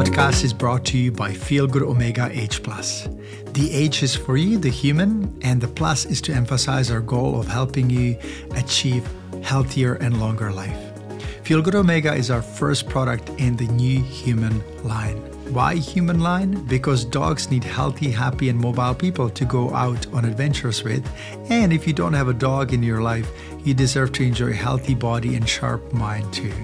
[0.00, 2.62] podcast is brought to you by Feel Good Omega H.
[2.62, 3.06] Plus.
[3.52, 7.38] The H is for you, the human, and the plus is to emphasize our goal
[7.38, 8.16] of helping you
[8.52, 9.06] achieve
[9.42, 10.78] healthier and longer life.
[11.42, 15.18] Feel Good Omega is our first product in the new human line.
[15.52, 16.64] Why human line?
[16.64, 21.06] Because dogs need healthy, happy, and mobile people to go out on adventures with.
[21.50, 23.30] And if you don't have a dog in your life,
[23.64, 26.54] you deserve to enjoy a healthy body and sharp mind too.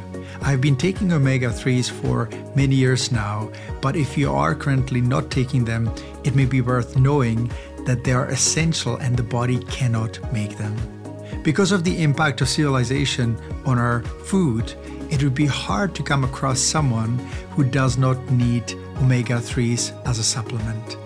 [0.42, 3.50] I've been taking omega 3s for many years now,
[3.80, 5.90] but if you are currently not taking them,
[6.24, 7.50] it may be worth knowing
[7.84, 10.74] that they are essential and the body cannot make them.
[11.42, 14.74] Because of the impact of civilization on our food,
[15.10, 17.18] it would be hard to come across someone
[17.50, 20.96] who does not need omega 3s as a supplement.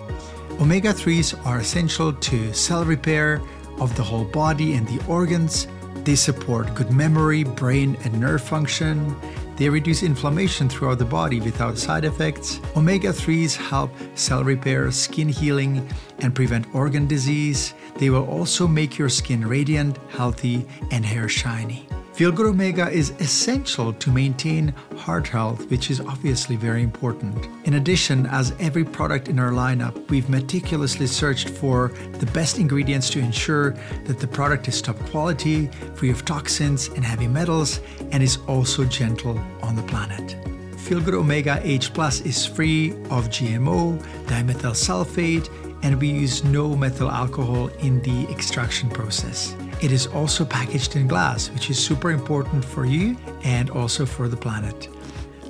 [0.59, 3.41] Omega 3s are essential to cell repair
[3.79, 5.67] of the whole body and the organs
[6.03, 9.15] they support good memory, brain, and nerve function.
[9.57, 12.59] They reduce inflammation throughout the body without side effects.
[12.75, 15.87] Omega 3s help cell repair, skin healing,
[16.19, 17.73] and prevent organ disease.
[17.97, 21.87] They will also make your skin radiant, healthy, and hair shiny.
[22.21, 27.47] Feel Good Omega is essential to maintain heart health, which is obviously very important.
[27.65, 33.09] In addition, as every product in our lineup, we've meticulously searched for the best ingredients
[33.09, 33.71] to ensure
[34.03, 37.79] that the product is top quality, free of toxins and heavy metals,
[38.11, 40.37] and is also gentle on the planet.
[40.77, 41.89] Feel Good Omega H
[42.23, 45.49] is free of GMO, dimethyl sulfate,
[45.81, 49.55] and we use no methyl alcohol in the extraction process.
[49.81, 54.27] It is also packaged in glass, which is super important for you and also for
[54.27, 54.87] the planet.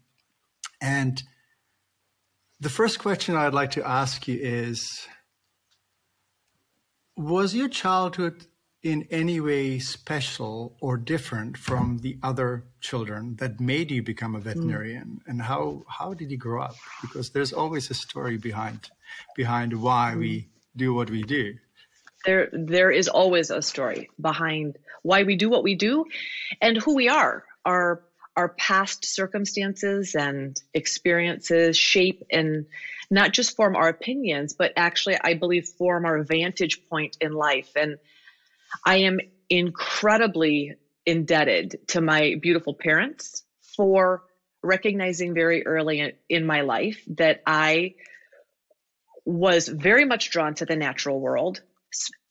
[0.82, 1.22] And
[2.60, 5.06] the first question I'd like to ask you is
[7.16, 8.46] Was your childhood
[8.82, 14.40] in any way special or different from the other children that made you become a
[14.40, 15.20] veterinarian?
[15.22, 15.30] Mm.
[15.30, 16.76] and how how did you grow up?
[17.02, 18.90] Because there's always a story behind
[19.36, 20.20] behind why mm.
[20.20, 21.54] we do what we do.
[22.24, 26.04] There there is always a story behind why we do what we do
[26.60, 27.44] and who we are.
[27.64, 28.02] Our
[28.36, 32.64] our past circumstances and experiences shape and
[33.10, 37.70] not just form our opinions but actually i believe form our vantage point in life.
[37.76, 37.98] And
[38.84, 39.18] I am
[39.48, 40.74] incredibly
[41.06, 43.42] indebted to my beautiful parents
[43.76, 44.22] for
[44.62, 47.94] recognizing very early in my life that I
[49.24, 51.62] was very much drawn to the natural world,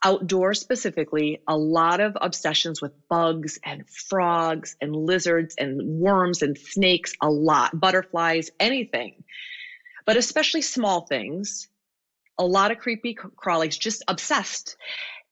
[0.03, 6.57] outdoors specifically, a lot of obsessions with bugs and frogs and lizards and worms and
[6.57, 9.23] snakes, a lot, butterflies, anything,
[10.05, 11.67] but especially small things,
[12.37, 14.77] a lot of creepy crawlies, just obsessed.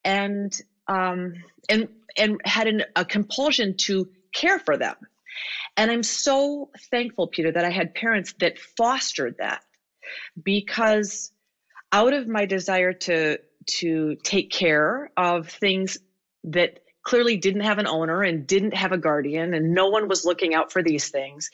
[0.03, 0.53] And
[0.87, 1.33] um,
[1.69, 4.95] and and had an, a compulsion to care for them.
[5.75, 9.61] And I'm so thankful, Peter, that I had parents that fostered that
[10.41, 11.31] because
[11.91, 13.37] out of my desire to
[13.67, 15.97] to take care of things
[16.45, 20.25] that clearly didn't have an owner and didn't have a guardian and no one was
[20.25, 21.49] looking out for these things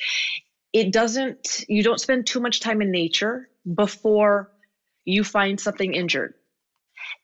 [0.72, 4.52] it doesn't you don't spend too much time in nature before
[5.06, 6.34] you find something injured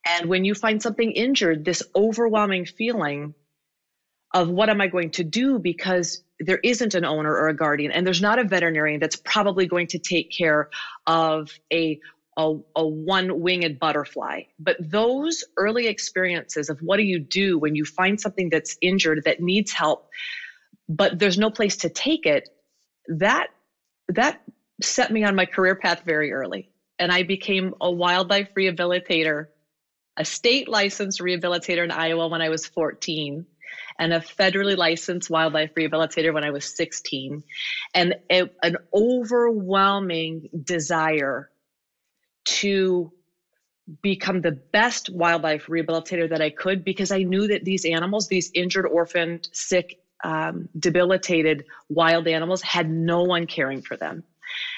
[0.06, 3.34] and when you find something injured this overwhelming feeling
[4.34, 7.92] of what am i going to do because there isn't an owner or a guardian
[7.92, 10.70] and there's not a veterinarian that's probably going to take care
[11.08, 12.00] of a
[12.40, 14.44] a, a one winged butterfly.
[14.60, 19.24] But those early experiences of what do you do when you find something that's injured
[19.26, 20.10] that needs help,
[20.88, 22.50] but there's no place to take it,
[23.10, 23.48] that
[24.08, 24.42] that
[24.82, 26.72] set me on my career path very early.
[26.98, 29.48] And I became a wildlife rehabilitator,
[30.20, 33.48] a state licensed rehabilitator in Iowa when I was 14
[33.98, 37.44] and a federally licensed wildlife rehabilitator when I was 16,
[37.94, 41.50] and an overwhelming desire
[42.46, 43.12] to
[44.02, 48.52] become the best wildlife rehabilitator that I could because I knew that these animals, these
[48.54, 54.24] injured, orphaned, sick, um, debilitated wild animals, had no one caring for them.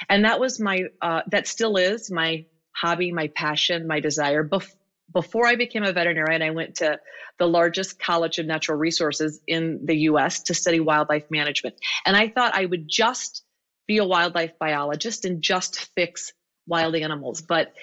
[0.10, 4.44] And that was my, uh, that still is my hobby, my passion, my desire.
[4.44, 4.68] Bef-
[5.14, 6.98] before I became a veterinarian, I went to
[7.40, 11.76] the largest college of natural resources in the US to study wildlife management.
[12.06, 13.44] And I thought I would just
[13.88, 16.32] be a wildlife biologist and just fix
[16.68, 17.42] wild animals.
[17.42, 17.74] But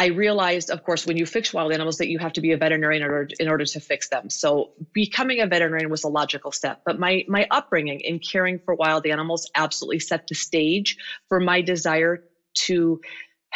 [0.00, 2.56] I realized, of course, when you fix wild animals, that you have to be a
[2.56, 4.30] veterinarian in order, in order to fix them.
[4.30, 6.78] So becoming a veterinarian was a logical step.
[6.86, 10.96] But my my upbringing in caring for wild animals absolutely set the stage
[11.28, 12.22] for my desire
[12.66, 12.98] to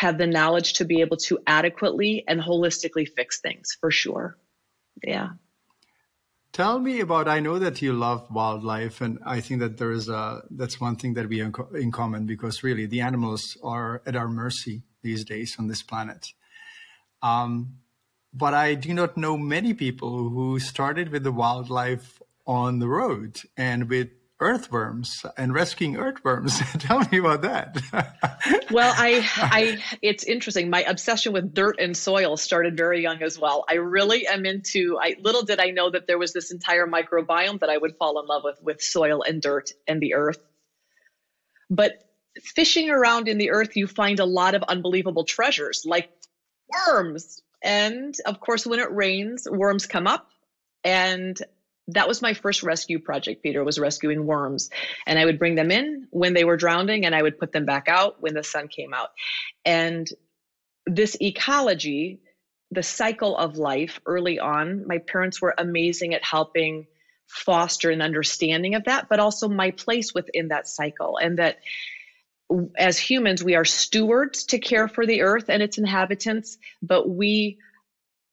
[0.05, 4.37] have the knowledge to be able to adequately and holistically fix things for sure.
[5.03, 5.31] Yeah.
[6.53, 7.27] Tell me about.
[7.27, 10.43] I know that you love wildlife, and I think that there is a.
[10.51, 14.29] That's one thing that we have in common because really the animals are at our
[14.29, 16.23] mercy these days on this planet.
[17.23, 17.79] Um,
[18.33, 23.41] but I do not know many people who started with the wildlife on the road
[23.57, 24.11] and with
[24.41, 26.59] earthworms and rescuing earthworms.
[26.79, 27.81] Tell me about that.
[28.71, 30.71] well, I, I, it's interesting.
[30.71, 33.65] My obsession with dirt and soil started very young as well.
[33.69, 34.99] I really am into.
[35.01, 38.21] I little did I know that there was this entire microbiome that I would fall
[38.21, 40.43] in love with, with soil and dirt and the earth.
[41.71, 42.03] But
[42.43, 46.11] fishing around in the earth, you find a lot of unbelievable treasures, like
[46.89, 47.41] worms.
[47.63, 50.29] And of course, when it rains, worms come up
[50.83, 51.41] and
[51.89, 54.71] that was my first rescue project peter was rescuing worms.
[55.07, 57.65] And i would bring them in when they were drowning and i would put them
[57.65, 59.11] back out when the sun came out.
[59.65, 60.09] And
[60.87, 62.21] this ecology
[62.71, 66.87] the cycle of life early on my parents were amazing at helping
[67.27, 71.59] foster an understanding of that but also my place within that cycle and that
[72.77, 77.59] as humans we are stewards to care for the earth and its inhabitants but we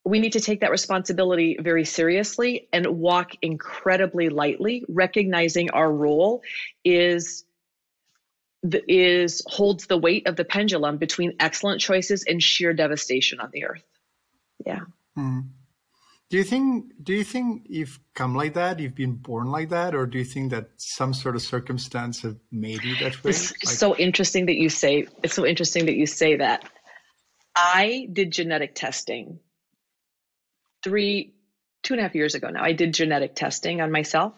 [0.03, 6.41] we need to take that responsibility very seriously and walk incredibly lightly, recognizing our role
[6.83, 7.45] is
[8.87, 13.65] is holds the weight of the pendulum between excellent choices and sheer devastation on the
[13.65, 13.83] earth.
[14.63, 14.81] Yeah.
[15.17, 15.49] Mm.
[16.29, 18.79] Do you think do you think you've come like that?
[18.79, 22.37] You've been born like that, or do you think that some sort of circumstance have
[22.51, 23.31] made you that way?
[23.31, 25.07] It's like- so interesting that you say.
[25.23, 26.67] It's so interesting that you say that.
[27.55, 29.39] I did genetic testing
[30.83, 31.33] three,
[31.83, 34.33] two and a half years ago now, I did genetic testing on myself.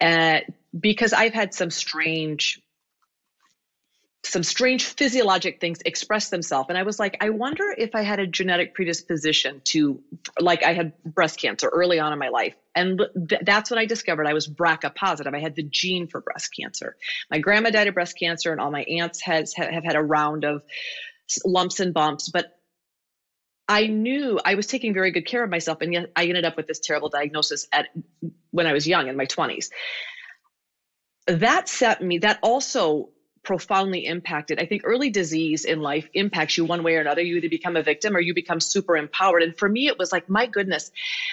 [0.00, 0.44] And
[0.78, 2.60] because I've had some strange
[4.24, 6.68] some strange physiologic things express themselves.
[6.68, 10.02] And i was like i wonder if i had a genetic predisposition to
[10.40, 12.54] like i had breast cancer early on in my life.
[12.74, 15.34] And th- that's when i discovered i was brca positive.
[15.34, 16.96] I had the gene for breast cancer.
[17.30, 20.44] My grandma died of breast cancer and all my aunts has have had a round
[20.44, 20.62] of
[21.44, 22.28] lumps and bumps.
[22.28, 22.57] But
[23.68, 26.56] I knew I was taking very good care of myself, and yet I ended up
[26.56, 27.88] with this terrible diagnosis at
[28.50, 29.68] when I was young in my 20s.
[31.26, 33.10] That set me, that also
[33.42, 34.60] profoundly impacted.
[34.60, 37.22] I think early disease in life impacts you one way or another.
[37.22, 39.42] You either become a victim or you become super empowered.
[39.42, 40.90] And for me, it was like, my goodness,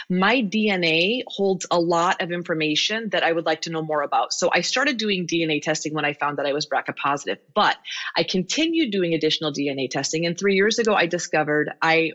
[0.09, 4.33] my DNA holds a lot of information that I would like to know more about.
[4.33, 7.75] So I started doing DNA testing when I found that I was BRCA positive, but
[8.15, 10.25] I continued doing additional DNA testing.
[10.25, 12.11] And three years ago, I discovered I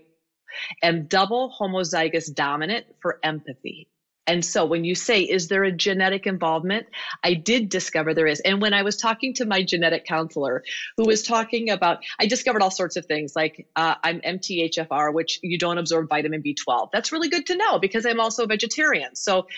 [0.83, 3.89] am double homozygous dominant for empathy.
[4.27, 6.87] And so when you say, is there a genetic involvement?
[7.25, 8.39] I did discover there is.
[8.39, 10.63] And when I was talking to my genetic counselor,
[10.97, 15.41] who was talking about, I discovered all sorts of things like uh, I'm MTHFR, which
[15.43, 16.91] you don't absorb vitamin B12.
[16.93, 19.17] That's really good to know because I'm also a vegetarian.
[19.17, 19.49] So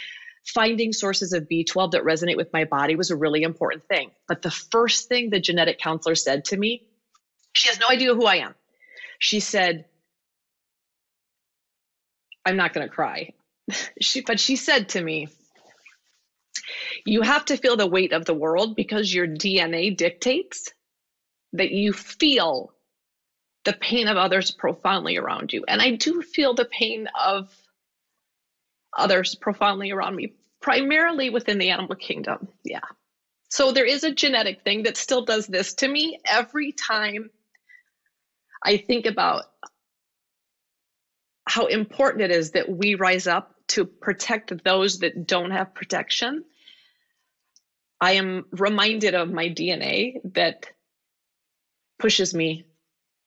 [0.46, 4.10] finding sources of B12 that resonate with my body was a really important thing.
[4.26, 6.86] But the first thing the genetic counselor said to me,
[7.52, 8.54] she has no idea who I am.
[9.18, 9.84] She said,
[12.44, 13.32] I'm not going to cry.
[14.00, 15.28] she, but she said to me,
[17.04, 20.72] You have to feel the weight of the world because your DNA dictates
[21.52, 22.72] that you feel
[23.64, 25.64] the pain of others profoundly around you.
[25.68, 27.54] And I do feel the pain of
[28.96, 32.48] others profoundly around me, primarily within the animal kingdom.
[32.64, 32.80] Yeah.
[33.48, 37.30] So there is a genetic thing that still does this to me every time
[38.64, 39.44] I think about
[41.46, 46.44] how important it is that we rise up to protect those that don't have protection.
[48.00, 50.66] I am reminded of my DNA that
[51.98, 52.66] pushes me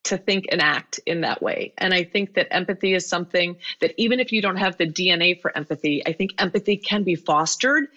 [0.05, 1.73] to think and act in that way.
[1.77, 5.39] And I think that empathy is something that even if you don't have the DNA
[5.39, 7.87] for empathy, I think empathy can be fostered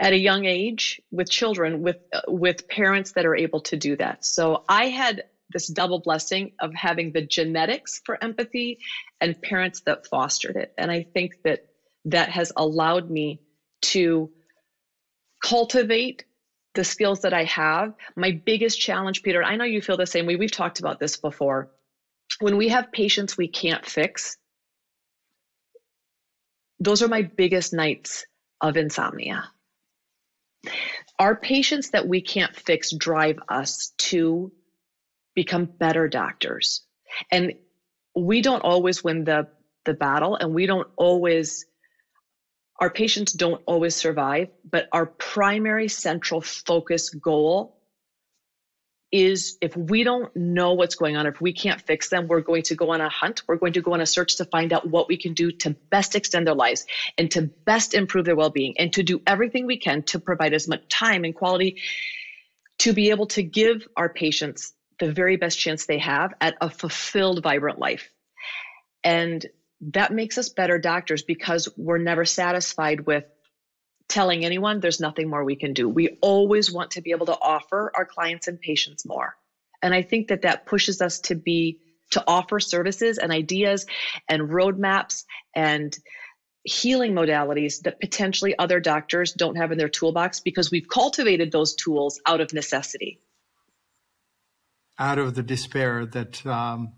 [0.00, 4.24] at a young age with children with with parents that are able to do that.
[4.24, 8.78] So I had this double blessing of having the genetics for empathy
[9.20, 10.70] and parents that fostered it.
[10.76, 11.60] And I think that
[12.06, 13.38] that has allowed me
[13.82, 14.30] to
[15.42, 16.24] cultivate
[16.74, 20.26] the skills that I have, my biggest challenge, Peter, I know you feel the same
[20.26, 20.36] way.
[20.36, 21.68] We've talked about this before.
[22.40, 24.36] When we have patients we can't fix,
[26.80, 28.24] those are my biggest nights
[28.60, 29.50] of insomnia.
[31.18, 34.50] Our patients that we can't fix drive us to
[35.34, 36.82] become better doctors.
[37.30, 37.54] And
[38.14, 39.48] we don't always win the,
[39.84, 41.64] the battle, and we don't always
[42.80, 47.76] our patients don't always survive, but our primary central focus goal
[49.12, 52.62] is if we don't know what's going on, if we can't fix them, we're going
[52.62, 53.42] to go on a hunt.
[53.46, 55.76] We're going to go on a search to find out what we can do to
[55.90, 56.86] best extend their lives
[57.18, 60.54] and to best improve their well being and to do everything we can to provide
[60.54, 61.76] as much time and quality
[62.78, 66.70] to be able to give our patients the very best chance they have at a
[66.70, 68.10] fulfilled, vibrant life.
[69.04, 69.44] And
[69.92, 73.24] that makes us better doctors because we're never satisfied with
[74.08, 75.88] telling anyone there's nothing more we can do.
[75.88, 79.36] We always want to be able to offer our clients and patients more.
[79.82, 81.80] And I think that that pushes us to be
[82.12, 83.86] to offer services and ideas
[84.28, 85.24] and roadmaps
[85.56, 85.96] and
[86.64, 91.74] healing modalities that potentially other doctors don't have in their toolbox because we've cultivated those
[91.74, 93.20] tools out of necessity.
[95.02, 96.92] Out of the despair that um,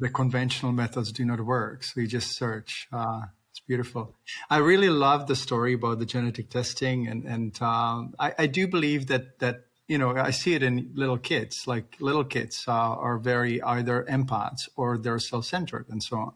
[0.00, 1.84] the conventional methods do not work.
[1.84, 2.88] So you just search.
[2.92, 4.16] Uh, it's beautiful.
[4.50, 8.66] I really love the story about the genetic testing, and and um, I, I, do
[8.66, 11.68] believe that that you know I see it in little kids.
[11.68, 16.32] Like little kids uh, are very either empaths or they're self-centered and so on.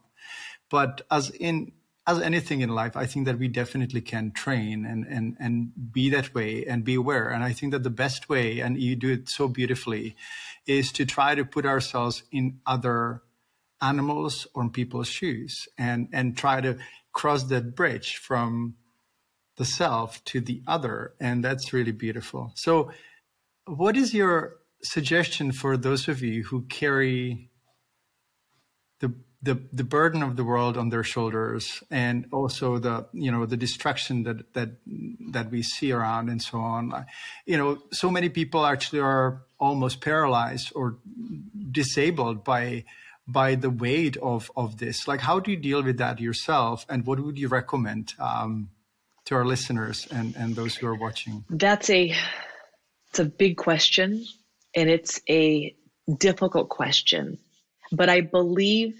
[0.70, 1.72] But as in
[2.08, 6.08] as anything in life, I think that we definitely can train and, and, and be
[6.08, 7.28] that way and be aware.
[7.28, 10.16] And I think that the best way, and you do it so beautifully,
[10.68, 13.22] is to try to put ourselves in other
[13.82, 16.78] animals on people's shoes and and try to
[17.12, 18.74] cross that bridge from
[19.56, 21.14] the self to the other.
[21.20, 22.52] And that's really beautiful.
[22.54, 22.92] So
[23.66, 27.50] what is your suggestion for those of you who carry
[29.00, 33.46] the the, the burden of the world on their shoulders and also the you know
[33.46, 34.70] the destruction that that
[35.30, 37.06] that we see around and so on.
[37.46, 40.96] You know so many people actually are almost paralyzed or
[41.70, 42.84] disabled by
[43.28, 45.06] by the weight of of this.
[45.06, 46.84] Like how do you deal with that yourself?
[46.88, 48.70] And what would you recommend um,
[49.26, 51.44] to our listeners and and those who are watching?
[51.48, 52.12] That's a
[53.10, 54.26] it's a big question
[54.74, 55.76] and it's a
[56.18, 57.38] difficult question.
[57.92, 58.98] But i believe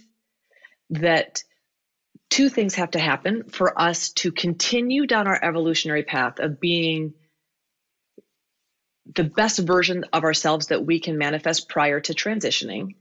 [0.90, 1.42] that
[2.30, 7.14] two things have to happen for us to continue down our evolutionary path of being
[9.14, 12.94] the best version of ourselves that we can manifest prior to transitioning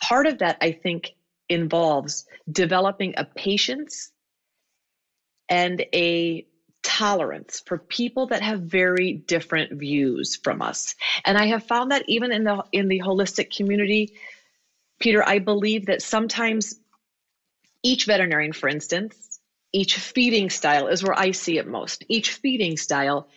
[0.00, 1.14] part of that, I think,
[1.48, 4.10] involves developing a patience
[5.48, 6.46] and a
[6.82, 10.94] tolerance for people that have very different views from us.
[11.24, 14.14] And I have found that even in the in the holistic community,
[14.98, 16.74] Peter, I believe that sometimes
[17.82, 19.40] each veterinarian, for instance,
[19.72, 22.04] each feeding style is where I see it most.
[22.08, 23.28] Each feeding style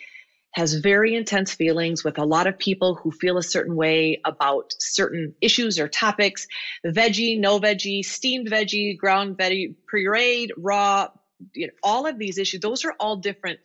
[0.51, 4.73] has very intense feelings with a lot of people who feel a certain way about
[4.79, 6.47] certain issues or topics
[6.85, 11.07] veggie, no veggie, steamed veggie, ground veggie, pureed, raw,
[11.53, 12.61] you know, all of these issues.
[12.61, 13.59] Those are all different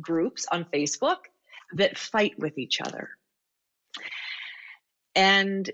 [0.00, 1.18] groups on Facebook
[1.74, 3.10] that fight with each other.
[5.14, 5.70] And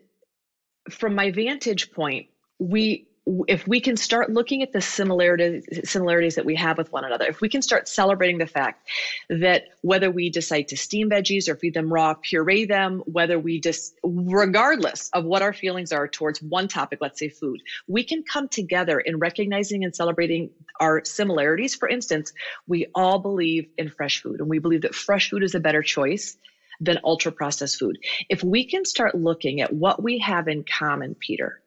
[0.91, 2.29] from my vantage point,
[2.59, 3.07] we
[3.49, 7.27] if we can start looking at the similarities similarities that we have with one another,
[7.27, 8.89] if we can start celebrating the fact
[9.29, 13.61] that whether we decide to steam veggies or feed them raw, puree them, whether we
[13.61, 18.23] just regardless of what our feelings are towards one topic, let's say food, we can
[18.23, 21.75] come together in recognizing and celebrating our similarities.
[21.75, 22.33] For instance,
[22.69, 25.83] we all believe in fresh food and we believe that fresh food is a better
[25.83, 26.37] choice
[26.81, 27.99] than ultra processed food.
[28.29, 31.61] If we can start looking at what we have in common, Peter,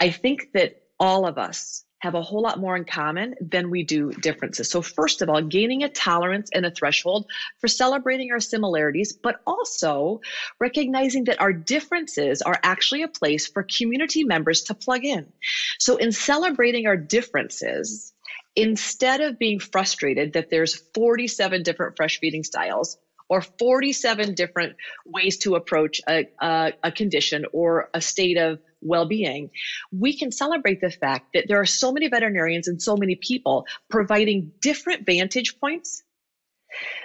[0.00, 3.84] I think that all of us have a whole lot more in common than we
[3.84, 4.68] do differences.
[4.68, 7.26] So, first of all, gaining a tolerance and a threshold
[7.60, 10.20] for celebrating our similarities, but also
[10.58, 15.32] recognizing that our differences are actually a place for community members to plug in.
[15.78, 18.12] So, in celebrating our differences,
[18.56, 22.98] instead of being frustrated that there's 47 different fresh feeding styles,
[23.32, 29.06] or 47 different ways to approach a, a, a condition or a state of well
[29.06, 29.48] being,
[29.90, 33.64] we can celebrate the fact that there are so many veterinarians and so many people
[33.88, 36.02] providing different vantage points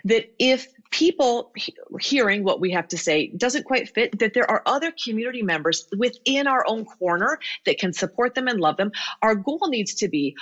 [0.04, 1.54] that if people
[2.02, 5.86] hearing what we have to say doesn't quite fit, that there are other community members
[5.98, 8.92] within our own corner that can support them and love them.
[9.22, 10.36] Our goal needs to be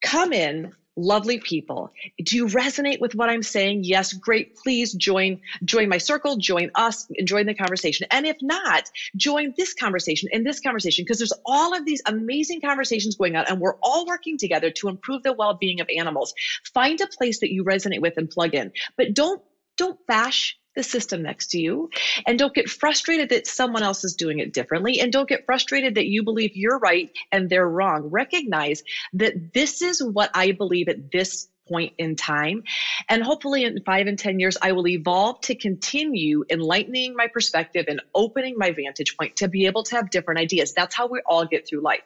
[0.00, 1.92] come in, lovely people.
[2.22, 3.80] Do you resonate with what I'm saying?
[3.84, 4.56] Yes, great.
[4.56, 8.06] Please join join my circle, join us, join the conversation.
[8.10, 8.84] And if not,
[9.16, 13.46] join this conversation and this conversation because there's all of these amazing conversations going on
[13.48, 16.34] and we're all working together to improve the well-being of animals.
[16.72, 18.72] Find a place that you resonate with and plug in.
[18.96, 19.42] But don't
[19.76, 21.90] don't bash the system next to you.
[22.26, 25.00] And don't get frustrated that someone else is doing it differently.
[25.00, 28.10] And don't get frustrated that you believe you're right and they're wrong.
[28.10, 28.82] Recognize
[29.14, 32.62] that this is what I believe at this point in time.
[33.08, 37.86] And hopefully in five and 10 years, I will evolve to continue enlightening my perspective
[37.88, 40.72] and opening my vantage point to be able to have different ideas.
[40.74, 42.02] That's how we all get through life.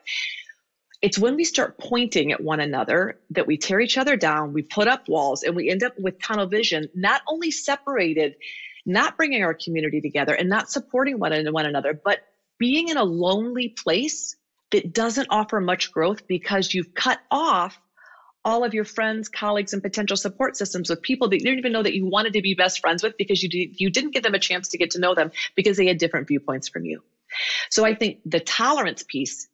[1.01, 4.63] It's when we start pointing at one another that we tear each other down, we
[4.63, 8.35] put up walls, and we end up with tunnel vision, not only separated,
[8.85, 12.21] not bringing our community together and not supporting one, one another, but
[12.59, 14.35] being in a lonely place
[14.73, 17.79] that doesn't offer much growth because you've cut off
[18.45, 21.73] all of your friends, colleagues, and potential support systems with people that you didn't even
[21.73, 24.23] know that you wanted to be best friends with because you, did, you didn't give
[24.23, 27.03] them a chance to get to know them because they had different viewpoints from you.
[27.71, 29.49] So I think the tolerance piece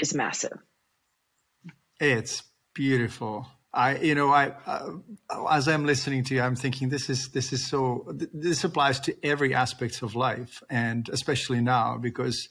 [0.00, 0.56] is massive.
[2.00, 3.46] It's beautiful.
[3.74, 4.96] I, you know, I, uh,
[5.50, 9.14] as I'm listening to you, I'm thinking this is, this is so, this applies to
[9.22, 12.48] every aspect of life and especially now because,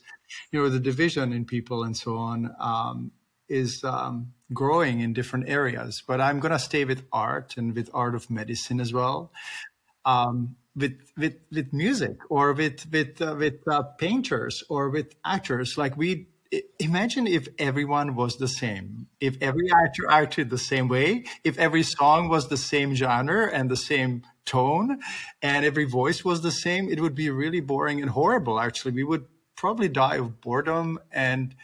[0.52, 3.10] you know, the division in people and so on, um,
[3.48, 7.90] is, um, growing in different areas, but I'm going to stay with art and with
[7.92, 9.32] art of medicine as well.
[10.04, 15.76] Um, with, with, with music or with, with, uh, with, uh, painters or with actors,
[15.76, 16.28] like we,
[16.78, 21.82] imagine if everyone was the same if every actor acted the same way if every
[21.82, 24.98] song was the same genre and the same tone
[25.42, 28.92] and every voice was the same it would be really boring and horrible actually.
[28.92, 31.54] We would probably die of boredom and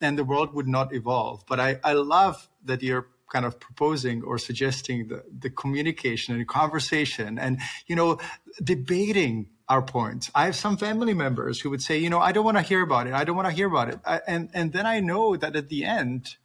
[0.00, 1.44] and the world would not evolve.
[1.46, 6.46] But i i love that you're kind of proposing or suggesting the, the communication and
[6.46, 8.18] conversation and you know
[8.62, 10.30] debating our point.
[10.34, 12.82] I have some family members who would say, you know, I don't want to hear
[12.82, 13.12] about it.
[13.12, 14.00] I don't want to hear about it.
[14.04, 16.36] I, and and then I know that at the end,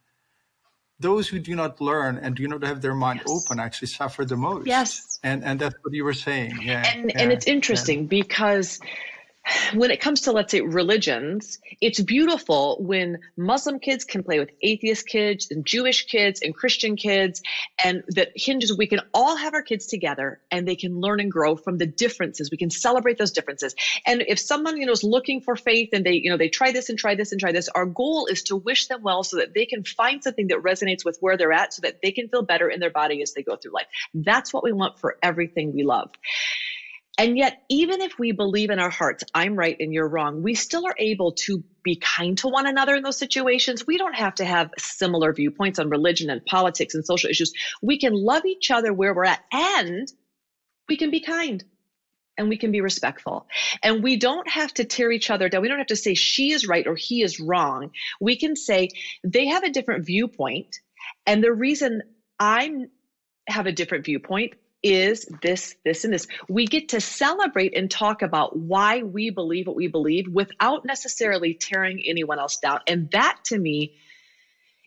[1.00, 3.34] those who do not learn and do not have their mind yes.
[3.34, 4.66] open actually suffer the most.
[4.66, 5.18] Yes.
[5.22, 6.58] And and that's what you were saying.
[6.62, 6.84] Yeah.
[6.86, 8.08] And yeah, and it's interesting yeah.
[8.08, 8.80] because
[9.74, 14.50] when it comes to let's say religions it's beautiful when muslim kids can play with
[14.62, 17.42] atheist kids and jewish kids and christian kids
[17.82, 21.30] and that hinges we can all have our kids together and they can learn and
[21.30, 22.50] grow from the differences.
[22.50, 23.74] We can celebrate those differences.
[24.06, 26.72] And if someone you know is looking for faith and they you know they try
[26.72, 29.38] this and try this and try this our goal is to wish them well so
[29.38, 32.28] that they can find something that resonates with where they're at so that they can
[32.28, 33.86] feel better in their body as they go through life.
[34.14, 36.10] That's what we want for everything we love
[37.16, 40.54] and yet, even if we believe in our hearts, I'm right and you're wrong, we
[40.54, 43.86] still are able to be kind to one another in those situations.
[43.86, 47.52] We don't have to have similar viewpoints on religion and politics and social issues.
[47.80, 50.10] We can love each other where we're at and
[50.88, 51.62] we can be kind
[52.36, 53.46] and we can be respectful.
[53.80, 55.62] And we don't have to tear each other down.
[55.62, 57.92] We don't have to say she is right or he is wrong.
[58.20, 58.88] We can say
[59.22, 60.80] they have a different viewpoint.
[61.26, 62.02] And the reason
[62.40, 62.72] I
[63.46, 66.28] have a different viewpoint is this, this, and this.
[66.48, 71.54] We get to celebrate and talk about why we believe what we believe without necessarily
[71.54, 72.80] tearing anyone else down.
[72.86, 73.94] And that to me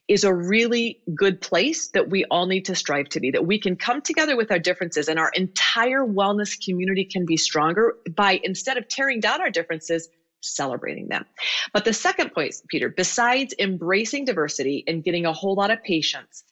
[0.08, 3.60] is a really good place that we all need to strive to be, that we
[3.60, 8.40] can come together with our differences and our entire wellness community can be stronger by
[8.44, 10.08] instead of tearing down our differences,
[10.42, 11.26] celebrating them.
[11.74, 16.44] But the second point, Peter, besides embracing diversity and getting a whole lot of patience,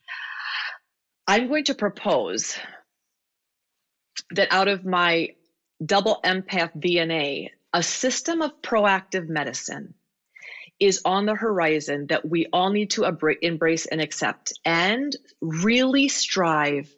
[1.28, 2.58] I'm going to propose
[4.32, 5.30] that out of my
[5.84, 9.94] double empath DNA, a system of proactive medicine
[10.80, 13.06] is on the horizon that we all need to
[13.42, 16.94] embrace and accept and really strive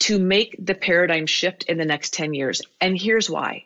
[0.00, 2.62] to make the paradigm shift in the next 10 years.
[2.80, 3.64] And here's why.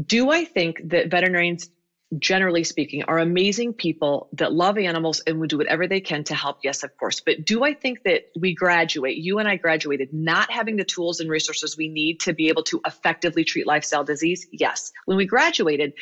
[0.00, 1.68] Do I think that veterinarians
[2.16, 6.34] generally speaking, are amazing people that love animals and would do whatever they can to
[6.34, 6.58] help.
[6.62, 7.20] Yes, of course.
[7.20, 11.20] But do I think that we graduate, you and I graduated, not having the tools
[11.20, 14.46] and resources we need to be able to effectively treat lifestyle disease?
[14.50, 14.92] Yes.
[15.04, 15.92] When we graduated,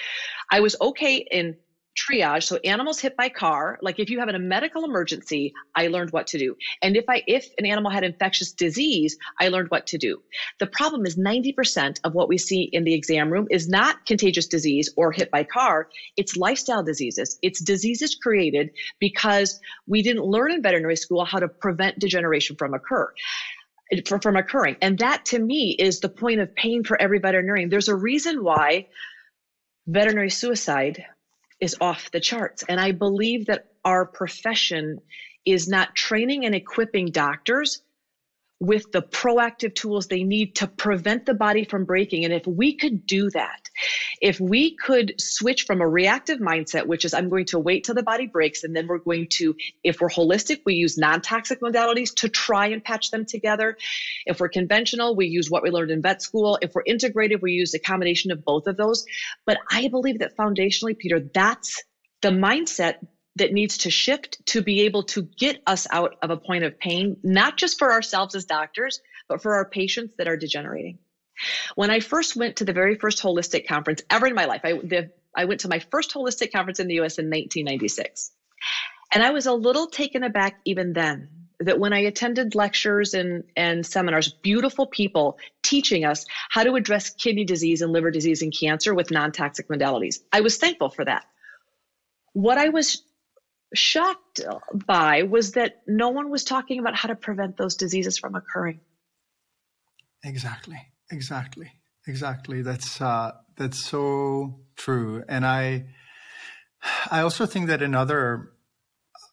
[0.50, 1.56] I was okay in
[1.96, 6.10] triage so animals hit by car like if you have a medical emergency i learned
[6.10, 6.54] what to do.
[6.82, 10.22] And if i if an animal had infectious disease i learned what to do.
[10.60, 14.46] The problem is 90% of what we see in the exam room is not contagious
[14.46, 15.88] disease or hit by car.
[16.16, 17.38] It's lifestyle diseases.
[17.42, 22.74] It's diseases created because we didn't learn in veterinary school how to prevent degeneration from
[22.74, 23.12] occur
[24.20, 24.76] from occurring.
[24.82, 27.68] And that to me is the point of pain for every veterinarian.
[27.68, 28.88] There's a reason why
[29.86, 31.04] veterinary suicide
[31.60, 32.64] is off the charts.
[32.68, 35.00] And I believe that our profession
[35.44, 37.82] is not training and equipping doctors
[38.58, 42.24] with the proactive tools they need to prevent the body from breaking.
[42.24, 43.68] And if we could do that,
[44.22, 47.94] if we could switch from a reactive mindset, which is I'm going to wait till
[47.94, 51.60] the body breaks, and then we're going to, if we're holistic, we use non toxic
[51.60, 53.76] modalities to try and patch them together.
[54.24, 56.58] If we're conventional, we use what we learned in vet school.
[56.62, 59.04] If we're integrative, we use a combination of both of those.
[59.44, 61.82] But I believe that foundationally, Peter, that's
[62.22, 62.96] the mindset
[63.36, 66.78] that needs to shift to be able to get us out of a point of
[66.78, 70.98] pain, not just for ourselves as doctors, but for our patients that are degenerating.
[71.74, 74.72] When I first went to the very first holistic conference ever in my life, I,
[74.72, 78.30] the, I went to my first holistic conference in the US in 1996.
[79.12, 81.28] And I was a little taken aback even then
[81.60, 87.10] that when I attended lectures and, and seminars, beautiful people teaching us how to address
[87.10, 90.20] kidney disease and liver disease and cancer with non toxic modalities.
[90.32, 91.24] I was thankful for that.
[92.32, 93.02] What I was
[93.74, 94.40] shocked
[94.86, 98.80] by was that no one was talking about how to prevent those diseases from occurring.
[100.24, 100.78] Exactly,
[101.10, 101.72] exactly,
[102.06, 102.62] exactly.
[102.62, 105.86] That's uh, that's so true, and I
[107.10, 108.52] I also think that another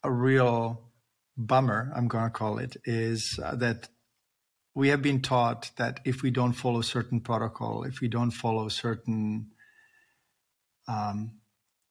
[0.03, 0.91] a real
[1.37, 3.87] bummer, I'm going to call it, is uh, that
[4.75, 8.67] we have been taught that if we don't follow certain protocol, if we don't follow
[8.69, 9.51] certain
[10.87, 11.39] um,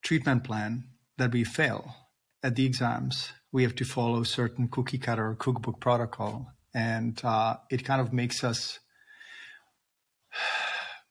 [0.02, 0.84] treatment plan,
[1.16, 1.94] that we fail
[2.42, 7.84] at the exams, we have to follow certain cookie cutter cookbook protocol, and uh, it
[7.84, 8.80] kind of makes us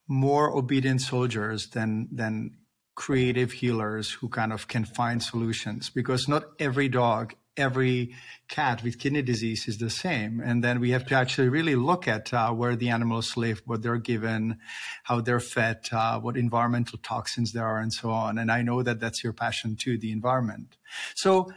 [0.08, 2.58] more obedient soldiers than than
[2.96, 5.90] creative healers who kind of can find solutions.
[5.90, 8.16] Because not every dog every
[8.48, 10.40] cat with kidney disease is the same.
[10.40, 13.82] And then we have to actually really look at uh, where the animals live, what
[13.82, 14.58] they're given,
[15.04, 18.38] how they're fed, uh, what environmental toxins there are, and so on.
[18.38, 20.78] And I know that that's your passion too, the environment.
[21.16, 21.52] So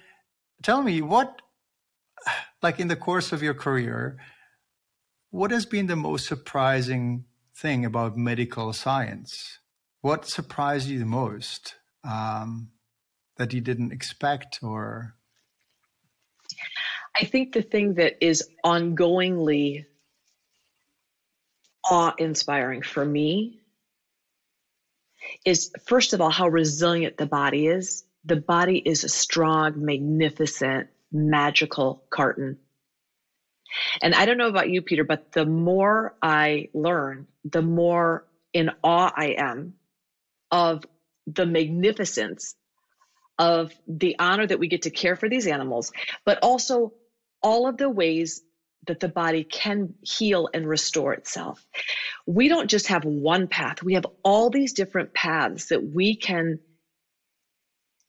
[0.62, 1.42] tell me what,
[2.62, 4.16] like in the course of your career,
[5.30, 7.24] what has been the most surprising
[7.56, 9.58] thing about medical science?
[10.00, 12.70] What surprised you the most um,
[13.36, 15.16] that you didn't expect or
[17.16, 19.86] I think the thing that is ongoingly
[21.88, 23.60] awe inspiring for me
[25.44, 28.04] is first of all how resilient the body is.
[28.24, 32.58] The body is a strong, magnificent, magical carton.
[34.02, 38.70] And I don't know about you, Peter, but the more I learn, the more in
[38.82, 39.74] awe I am
[40.50, 40.84] of
[41.26, 42.54] the magnificence
[43.38, 45.92] of the honor that we get to care for these animals,
[46.24, 46.92] but also
[47.44, 48.40] all of the ways
[48.86, 51.64] that the body can heal and restore itself.
[52.26, 56.58] We don't just have one path, we have all these different paths that we can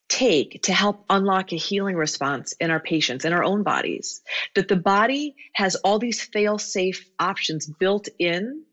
[0.08, 4.22] take to help unlock a healing response in our patients in our own bodies.
[4.56, 8.64] That the body has all these fail safe options built in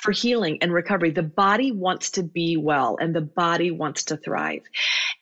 [0.00, 1.10] for healing and recovery.
[1.10, 4.62] The body wants to be well and the body wants to thrive.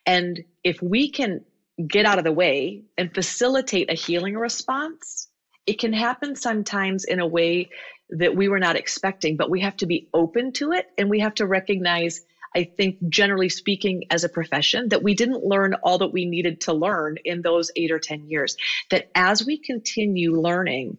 [0.07, 1.45] And if we can
[1.87, 5.29] get out of the way and facilitate a healing response,
[5.67, 7.71] it can happen sometimes in a way
[8.11, 11.21] that we were not expecting, but we have to be open to it and we
[11.21, 12.21] have to recognize,
[12.55, 16.63] I think, generally speaking, as a profession, that we didn't learn all that we needed
[16.63, 18.57] to learn in those eight or 10 years.
[18.91, 20.99] That as we continue learning,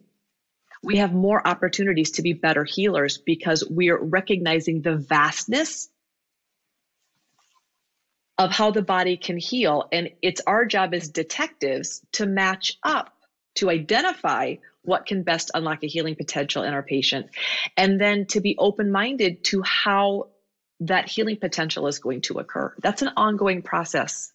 [0.82, 5.88] we have more opportunities to be better healers because we are recognizing the vastness
[8.38, 9.88] of how the body can heal.
[9.92, 13.14] And it's our job as detectives to match up,
[13.56, 17.26] to identify what can best unlock a healing potential in our patient,
[17.76, 20.28] and then to be open minded to how
[20.80, 22.74] that healing potential is going to occur.
[22.82, 24.32] That's an ongoing process.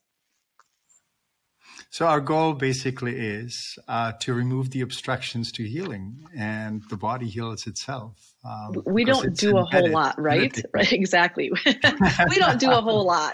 [1.90, 7.28] So our goal basically is uh, to remove the obstructions to healing, and the body
[7.28, 8.36] heals itself.
[8.44, 10.56] Um, we don't do a whole lot, right?
[10.74, 11.52] Right, exactly.
[11.66, 13.34] we don't do a whole lot.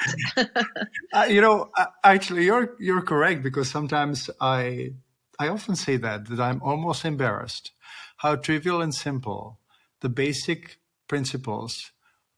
[1.14, 4.92] uh, you know, uh, actually, you're you're correct because sometimes I
[5.40, 7.72] I often say that that I'm almost embarrassed
[8.18, 9.60] how trivial and simple
[10.02, 11.92] the basic principles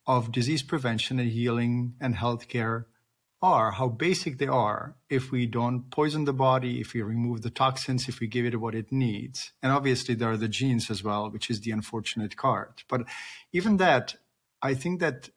[0.08, 2.86] of disease prevention and healing and healthcare
[3.54, 7.50] are, how basic they are, if we don't poison the body, if we remove the
[7.50, 9.52] toxins, if we give it what it needs.
[9.62, 12.74] And obviously, there are the genes as well, which is the unfortunate card.
[12.90, 13.02] But
[13.54, 14.16] even that,
[14.62, 15.30] I think that,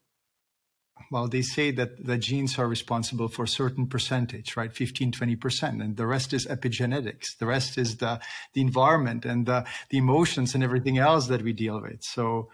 [1.10, 4.72] well, they say that the genes are responsible for a certain percentage, right?
[4.74, 5.82] 15, 20%.
[5.82, 7.36] And the rest is epigenetics.
[7.38, 8.20] The rest is the,
[8.54, 12.02] the environment and the, the emotions and everything else that we deal with.
[12.02, 12.48] So,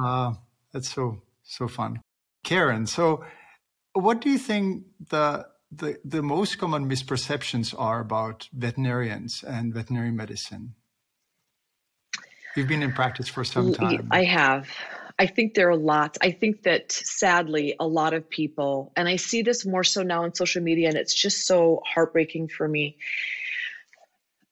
[0.00, 0.34] uh,
[0.72, 2.02] that's so, so fun.
[2.44, 3.24] Karen, so
[3.96, 10.12] what do you think the the, the most common misperceptions are about veterinarians and veterinary
[10.12, 10.74] medicine?
[12.54, 14.08] You've been in practice for some time.
[14.10, 14.68] I have.
[15.18, 16.18] I think there are lots.
[16.22, 20.24] I think that sadly, a lot of people, and I see this more so now
[20.24, 22.96] on social media, and it's just so heartbreaking for me.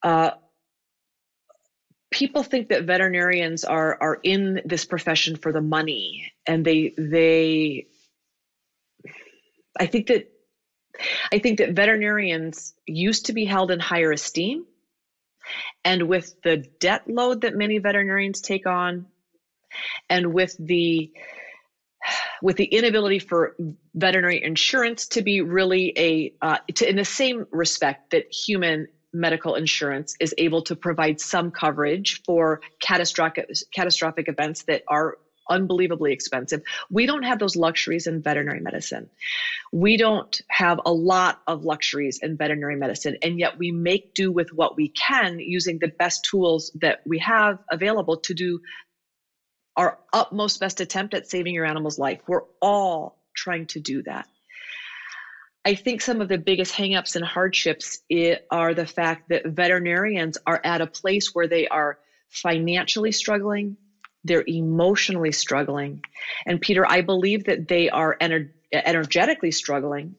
[0.03, 0.33] Uh,
[2.11, 7.87] people think that veterinarians are are in this profession for the money, and they they
[9.79, 10.31] I think that
[11.33, 14.65] I think that veterinarians used to be held in higher esteem.
[15.85, 19.07] And with the debt load that many veterinarians take on,
[20.09, 21.11] and with the
[22.43, 23.57] with the inability for
[23.95, 29.55] veterinary insurance to be really a uh, to, in the same respect that human medical
[29.55, 36.63] insurance is able to provide some coverage for catastrophic catastrophic events that are unbelievably expensive.
[36.91, 39.11] We don't have those luxuries in veterinary medicine.
[39.73, 44.31] We don't have a lot of luxuries in veterinary medicine, and yet we make do
[44.31, 48.61] with what we can using the best tools that we have available to do
[49.77, 52.21] our utmost best attempt at saving your animal's life.
[52.29, 54.29] We're all trying to do that.
[55.65, 57.99] I think some of the biggest hangups and hardships
[58.51, 63.77] are the fact that veterinarians are at a place where they are financially struggling,
[64.25, 66.03] they're emotionally struggling.
[66.47, 70.17] And Peter, I believe that they are ener- energetically struggling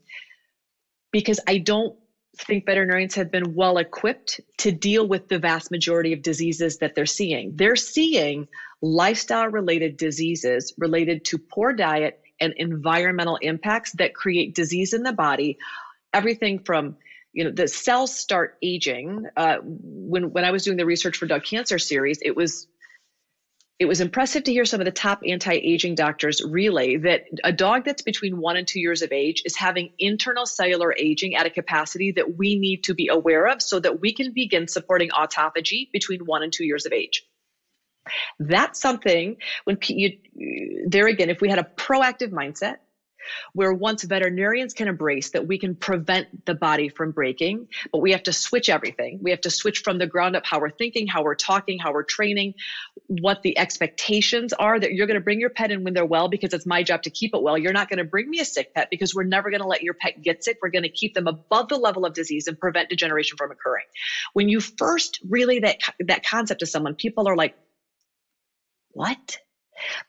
[1.11, 1.97] because I don't
[2.37, 6.95] think veterinarians have been well equipped to deal with the vast majority of diseases that
[6.95, 7.55] they're seeing.
[7.55, 8.47] They're seeing
[8.81, 15.13] lifestyle related diseases related to poor diet and environmental impacts that create disease in the
[15.13, 15.57] body.
[16.13, 16.97] Everything from
[17.31, 19.27] you know the cells start aging.
[19.35, 22.67] Uh, when when I was doing the research for Dog Cancer series, it was
[23.77, 27.83] it was impressive to hear some of the top anti-aging doctors relay that a dog
[27.83, 31.49] that's between one and two years of age is having internal cellular aging at a
[31.49, 35.91] capacity that we need to be aware of so that we can begin supporting autophagy
[35.91, 37.25] between one and two years of age.
[38.39, 40.19] That's something when you,
[40.87, 42.77] there again if we had a proactive mindset
[43.53, 48.11] where once veterinarians can embrace that we can prevent the body from breaking, but we
[48.11, 49.19] have to switch everything.
[49.21, 51.93] We have to switch from the ground up how we're thinking, how we're talking, how
[51.93, 52.55] we're training,
[53.07, 56.27] what the expectations are that you're going to bring your pet in when they're well
[56.27, 57.57] because it's my job to keep it well.
[57.57, 59.83] You're not going to bring me a sick pet because we're never going to let
[59.83, 60.57] your pet get sick.
[60.61, 63.85] We're going to keep them above the level of disease and prevent degeneration from occurring.
[64.33, 67.55] When you first relay that that concept to someone, people are like,
[68.91, 69.39] "What?"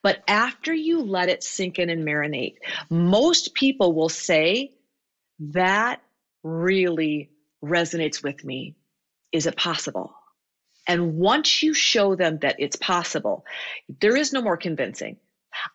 [0.02, 2.56] But after you let it sink in and marinate,
[2.90, 4.72] most people will say,
[5.38, 6.02] That
[6.42, 7.30] really
[7.64, 8.76] resonates with me.
[9.32, 10.14] Is it possible?
[10.86, 13.44] And once you show them that it's possible,
[14.00, 15.16] there is no more convincing.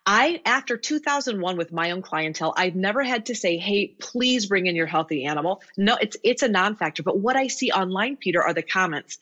[0.06, 4.68] I, after 2001 with my own clientele, I've never had to say, Hey, please bring
[4.68, 5.62] in your healthy animal.
[5.78, 7.04] No, it's, it's a non-factor.
[7.04, 9.18] But what I see online, Peter, are the comments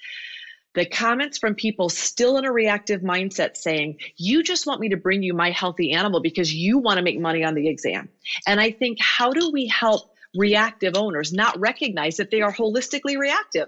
[0.75, 4.97] the comments from people still in a reactive mindset saying, You just want me to
[4.97, 8.09] bring you my healthy animal because you want to make money on the exam.
[8.45, 13.17] And I think, how do we help reactive owners not recognize that they are holistically
[13.17, 13.67] reactive?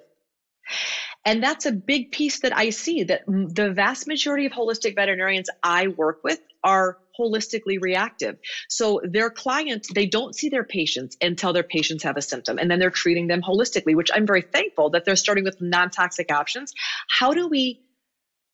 [1.25, 5.49] And that's a big piece that I see that the vast majority of holistic veterinarians
[5.61, 8.37] I work with are holistically reactive.
[8.69, 12.69] So their clients, they don't see their patients until their patients have a symptom and
[12.69, 16.73] then they're treating them holistically, which I'm very thankful that they're starting with non-toxic options.
[17.07, 17.81] How do we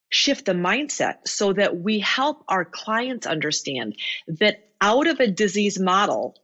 [0.09, 3.95] shift the mindset so that we help our clients understand
[4.27, 6.35] that out of a disease model,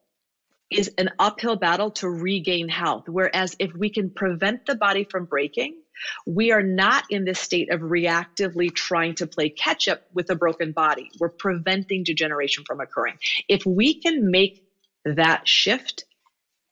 [0.74, 3.08] is an uphill battle to regain health.
[3.08, 5.83] Whereas if we can prevent the body from breaking,
[6.26, 10.36] we are not in this state of reactively trying to play catch up with a
[10.36, 11.10] broken body.
[11.20, 13.18] We're preventing degeneration from occurring.
[13.48, 14.62] If we can make
[15.06, 16.06] that shift,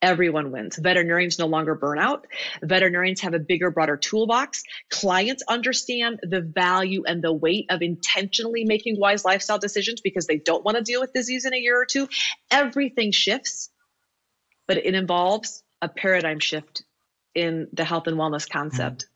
[0.02, 0.76] everyone wins.
[0.76, 2.26] Veterinarians no longer burn out.
[2.62, 4.64] Veterinarians have a bigger, broader toolbox.
[4.90, 10.38] Clients understand the value and the weight of intentionally making wise lifestyle decisions because they
[10.38, 12.08] don't want to deal with disease in a year or two.
[12.50, 13.70] Everything shifts,
[14.66, 16.82] but it involves a paradigm shift
[17.34, 19.06] in the health and wellness concept.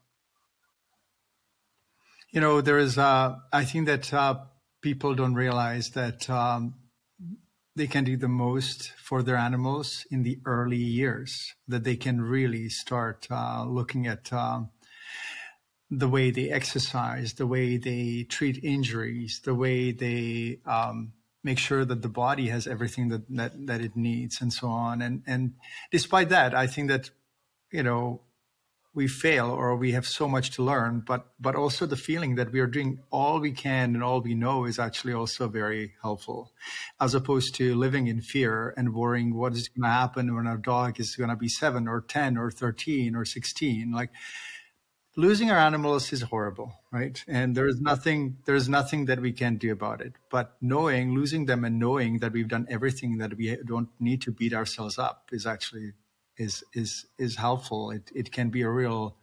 [2.37, 4.35] You know, there is, uh, I think that uh,
[4.83, 6.75] people don't realize that um,
[7.75, 12.21] they can do the most for their animals in the early years, that they can
[12.21, 14.69] really start uh, looking at um,
[15.89, 21.85] the way they exercise, the way they treat injuries, the way they um, make sure
[21.85, 25.01] that the body has everything that, that, that it needs and so on.
[25.01, 25.55] And, and
[25.89, 27.09] despite that, I think that,
[27.71, 28.21] you know,
[28.97, 32.51] we fail or we have so much to learn, but but also the feeling that
[32.51, 36.51] we are doing all we can and all we know is actually also very helpful,
[36.99, 40.57] as opposed to living in fear and worrying what is going to happen when our
[40.57, 43.91] dog is going to be seven or ten or thirteen or sixteen.
[43.91, 44.09] Like
[45.15, 47.23] losing our animals is horrible, right?
[47.27, 50.13] And there is nothing there is nothing that we can do about it.
[50.31, 54.31] But knowing losing them and knowing that we've done everything that we don't need to
[54.31, 55.93] beat ourselves up is actually
[56.37, 57.91] is is is helpful.
[57.91, 59.17] It it can be a real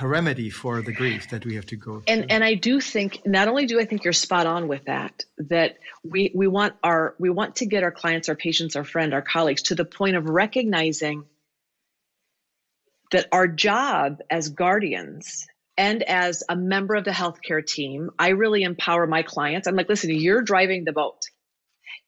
[0.00, 2.04] remedy for the grief that we have to go through.
[2.08, 5.24] And and I do think not only do I think you're spot on with that
[5.38, 9.14] that we we want our we want to get our clients, our patients, our friend,
[9.14, 11.24] our colleagues to the point of recognizing
[13.12, 15.46] that our job as guardians
[15.78, 19.68] and as a member of the healthcare team, I really empower my clients.
[19.68, 21.20] I'm like, listen, you're driving the boat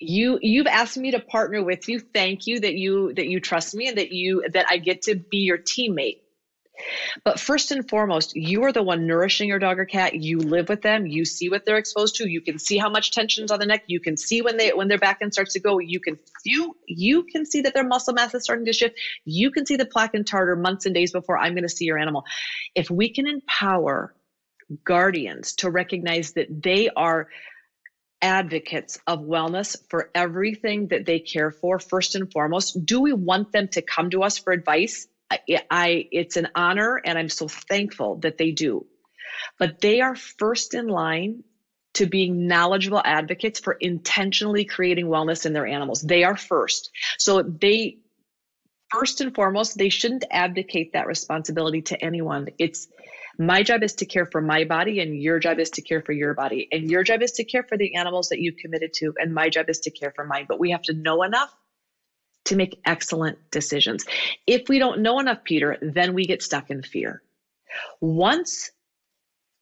[0.00, 2.00] you you've asked me to partner with you.
[2.00, 5.16] Thank you that you that you trust me and that you that i get to
[5.16, 6.20] be your teammate.
[7.24, 10.14] But first and foremost you are the one nourishing your dog or cat.
[10.14, 11.06] You live with them.
[11.06, 12.28] You see what they're exposed to.
[12.28, 13.82] You can see how much tension's on the neck.
[13.88, 15.80] You can see when they when their back end starts to go.
[15.80, 18.96] You can you you can see that their muscle mass is starting to shift.
[19.24, 21.87] You can see the plaque and tartar months and days before i'm going to see
[21.87, 22.24] your animal.
[22.76, 24.14] If we can empower
[24.84, 27.28] guardians to recognize that they are
[28.20, 32.85] advocates of wellness for everything that they care for first and foremost.
[32.85, 35.07] Do we want them to come to us for advice?
[35.31, 38.87] I, I, it's an honor and i'm so thankful that they do.
[39.59, 41.44] But they are first in line
[41.94, 46.00] to being knowledgeable advocates for intentionally creating wellness in their animals.
[46.00, 46.90] They are first.
[47.18, 47.98] So they
[48.90, 52.48] first and foremost they shouldn't abdicate that responsibility to anyone.
[52.59, 52.88] It's
[53.38, 56.12] my job is to care for my body, and your job is to care for
[56.12, 56.68] your body.
[56.72, 59.48] And your job is to care for the animals that you've committed to, and my
[59.48, 60.46] job is to care for mine.
[60.48, 61.55] But we have to know enough
[62.46, 64.05] to make excellent decisions.
[64.46, 67.22] If we don't know enough, Peter, then we get stuck in fear.
[68.01, 68.70] Once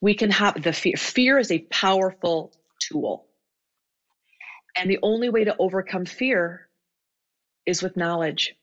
[0.00, 3.26] we can have the fear, fear is a powerful tool.
[4.76, 6.68] And the only way to overcome fear
[7.66, 8.54] is with knowledge.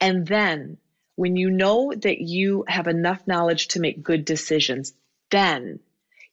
[0.00, 0.78] And then
[1.18, 4.92] when you know that you have enough knowledge to make good decisions,
[5.32, 5.80] then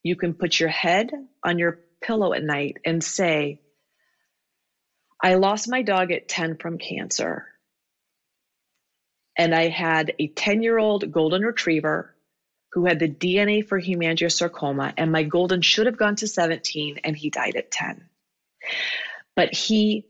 [0.03, 1.09] you can put your head
[1.43, 3.59] on your pillow at night and say,
[5.19, 7.47] I lost my dog at 10 from cancer.
[9.35, 12.15] And I had a 10 year old golden retriever
[12.73, 17.17] who had the DNA for hemangiosarcoma, and my golden should have gone to 17 and
[17.17, 18.07] he died at 10.
[19.35, 20.05] But he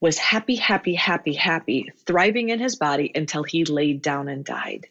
[0.00, 4.86] was happy, happy, happy, happy, thriving in his body until he laid down and died.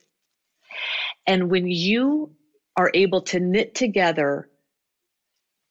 [1.28, 2.36] And when you
[2.76, 4.50] are able to knit together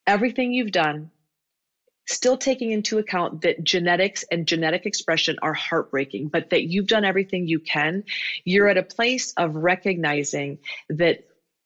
[0.07, 1.11] everything you've done,
[2.07, 7.05] still taking into account that genetics and genetic expression are heartbreaking, but that you've done
[7.05, 8.03] everything you can,
[8.43, 11.25] you're at a place of recognizing that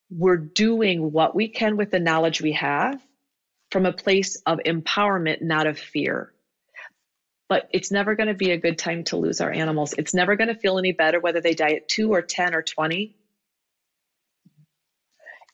[0.09, 3.01] we're doing what we can with the knowledge we have
[3.71, 6.31] from a place of empowerment, not of fear
[7.49, 9.93] but it's never going to be a good time to lose our animals.
[9.97, 12.61] It's never going to feel any better whether they die at two or 10 or
[12.61, 13.11] 20.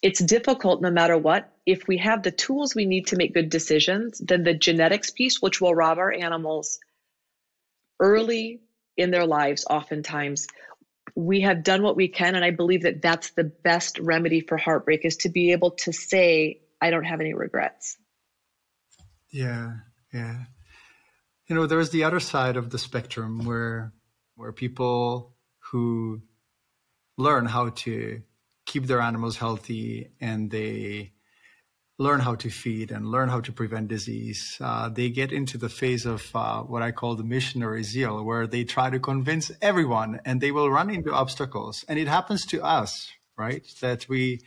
[0.01, 1.49] It's difficult no matter what.
[1.65, 5.37] If we have the tools we need to make good decisions, then the genetics piece,
[5.39, 6.79] which will rob our animals
[7.99, 8.59] early
[8.97, 10.47] in their lives, oftentimes,
[11.15, 12.35] we have done what we can.
[12.35, 15.93] And I believe that that's the best remedy for heartbreak is to be able to
[15.93, 17.97] say, I don't have any regrets.
[19.31, 19.73] Yeah,
[20.11, 20.43] yeah
[21.47, 23.93] you know there's the other side of the spectrum where
[24.35, 25.35] where people
[25.71, 26.21] who
[27.17, 28.21] learn how to
[28.65, 31.13] keep their animals healthy and they
[31.99, 35.69] learn how to feed and learn how to prevent disease, uh, they get into the
[35.69, 40.19] phase of uh, what I call the missionary zeal, where they try to convince everyone
[40.25, 41.85] and they will run into obstacles.
[41.87, 43.63] And it happens to us, right?
[43.81, 44.41] That we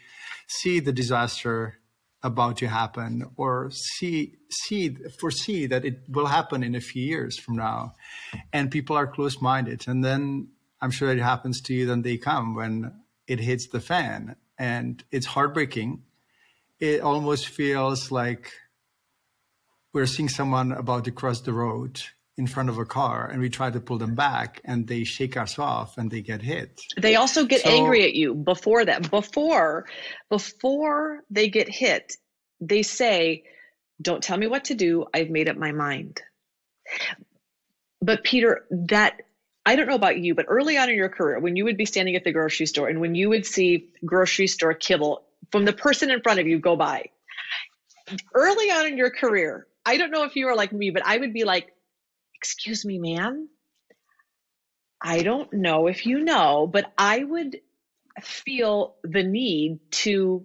[0.48, 1.78] see the disaster
[2.26, 7.38] about to happen or see see foresee that it will happen in a few years
[7.38, 7.94] from now.
[8.52, 10.48] And people are close minded and then
[10.82, 12.92] i'm sure it happens to you then they come when
[13.26, 14.36] it hits the fan.
[14.58, 16.02] And it's heartbreaking.
[16.80, 18.52] It almost feels like
[19.92, 22.00] we're seeing someone about to cross the road
[22.38, 25.36] in front of a car and we try to pull them back and they shake
[25.36, 26.80] us off and they get hit.
[27.00, 29.10] They also get so, angry at you before that.
[29.10, 29.86] Before
[30.28, 32.16] before they get hit
[32.60, 33.44] they say
[34.00, 35.06] don't tell me what to do.
[35.14, 36.20] I've made up my mind.
[38.02, 39.22] But peter that
[39.64, 41.86] I don't know about you, but early on in your career, when you would be
[41.86, 45.72] standing at the grocery store and when you would see grocery store kibble from the
[45.72, 47.06] person in front of you go by,
[48.32, 51.16] early on in your career, I don't know if you are like me, but I
[51.16, 51.72] would be like,
[52.36, 53.48] Excuse me, ma'am.
[55.00, 57.60] I don't know if you know, but I would
[58.22, 60.44] feel the need to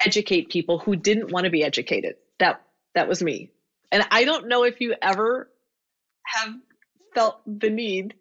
[0.00, 2.16] educate people who didn't want to be educated.
[2.38, 2.62] That
[2.94, 3.50] that was me.
[3.92, 5.50] And I don't know if you ever
[6.24, 6.54] have
[7.14, 8.14] felt the need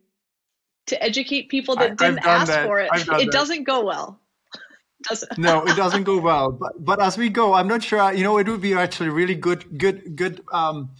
[0.87, 2.65] to educate people that didn't ask that.
[2.65, 2.89] for it.
[2.93, 3.31] It that.
[3.31, 4.19] doesn't go well.
[5.03, 5.37] Doesn't.
[5.37, 6.51] no, it doesn't go well.
[6.51, 8.11] But but as we go, I'm not sure.
[8.11, 10.91] You know, it would be actually really good, good, good, um,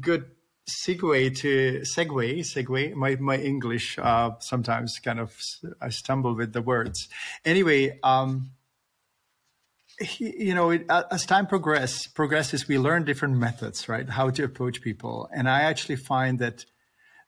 [0.00, 0.30] good
[0.68, 2.94] segue to segue segue.
[2.94, 5.36] My my english uh sometimes kind of
[5.80, 7.08] i stumble with the words.
[7.44, 8.50] Anyway um
[10.18, 14.08] you know it, as time progress progresses we learn different methods right?
[14.08, 15.28] How to approach people.
[15.34, 16.64] And i actually find that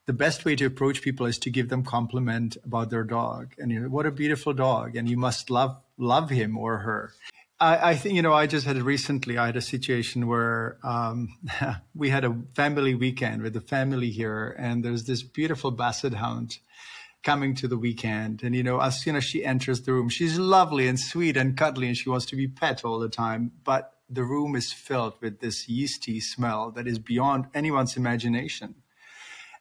[0.05, 3.55] the best way to approach people is to give them compliment about their dog.
[3.57, 7.13] And you know what a beautiful dog and you must love love him or her
[7.59, 8.33] I, I, think you know.
[8.33, 9.37] I just had recently.
[9.37, 11.29] I had a situation where um,
[11.95, 16.57] we had a family weekend with the family here, and there's this beautiful basset hound
[17.23, 18.43] coming to the weekend.
[18.43, 21.55] And you know, as soon as she enters the room, she's lovely and sweet and
[21.55, 23.51] cuddly, and she wants to be pet all the time.
[23.63, 28.75] But the room is filled with this yeasty smell that is beyond anyone's imagination.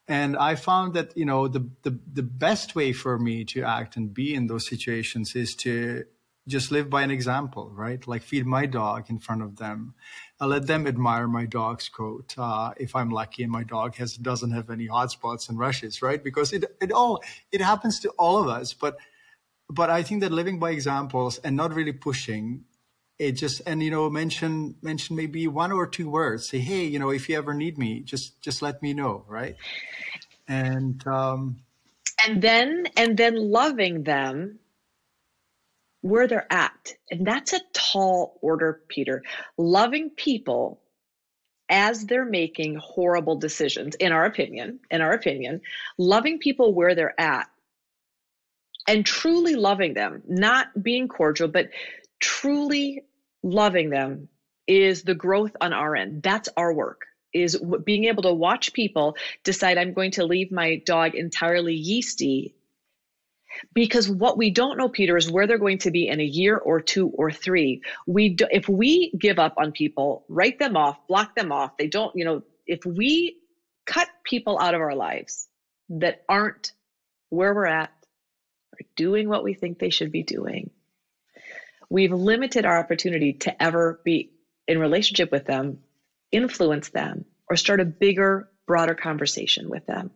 [0.07, 3.97] And I found that you know the the the best way for me to act
[3.97, 6.05] and be in those situations is to
[6.47, 8.07] just live by an example, right?
[8.07, 9.95] Like feed my dog in front of them.
[10.41, 12.35] I let them admire my dog's coat.
[12.37, 16.03] Uh, if I'm lucky and my dog has doesn't have any hot spots and rushes,
[16.03, 16.23] right?
[16.23, 18.75] Because it it all it happens to all of us.
[18.75, 18.97] But
[19.71, 22.65] but I think that living by examples and not really pushing
[23.19, 26.49] it just and you know mention mention maybe one or two words.
[26.49, 29.57] Say hey, you know if you ever need me, just just let me know, right?
[30.47, 31.61] And um,
[32.27, 34.59] and then and then loving them
[36.05, 36.93] where they're at.
[37.11, 39.23] And that's a tall order, Peter.
[39.57, 40.83] Loving people
[41.71, 45.63] as they're making horrible decisions, in our opinion, in our opinion,
[45.97, 47.47] loving people where they're at
[48.87, 51.71] and truly loving them, not being cordial, but
[52.21, 53.05] truly
[53.43, 54.29] loving them
[54.67, 56.23] is the growth on our end.
[56.23, 60.83] That's our work is being able to watch people decide I'm going to leave my
[60.85, 62.55] dog entirely yeasty
[63.73, 66.57] because what we don't know peter is where they're going to be in a year
[66.57, 67.83] or two or three.
[68.07, 71.89] We do, if we give up on people write them off block them off they
[71.89, 73.39] don't you know if we
[73.87, 75.49] cut people out of our lives
[75.91, 76.73] that aren't
[77.31, 77.93] where we're at
[78.73, 80.71] or doing what we think they should be doing
[81.91, 84.33] we've limited our opportunity to ever be
[84.67, 85.79] in relationship with them
[86.35, 90.11] influence them or start a bigger broader conversation with them.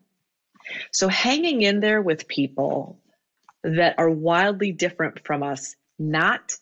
[0.92, 3.00] So hanging in there with people
[3.64, 6.52] that are wildly different from us, not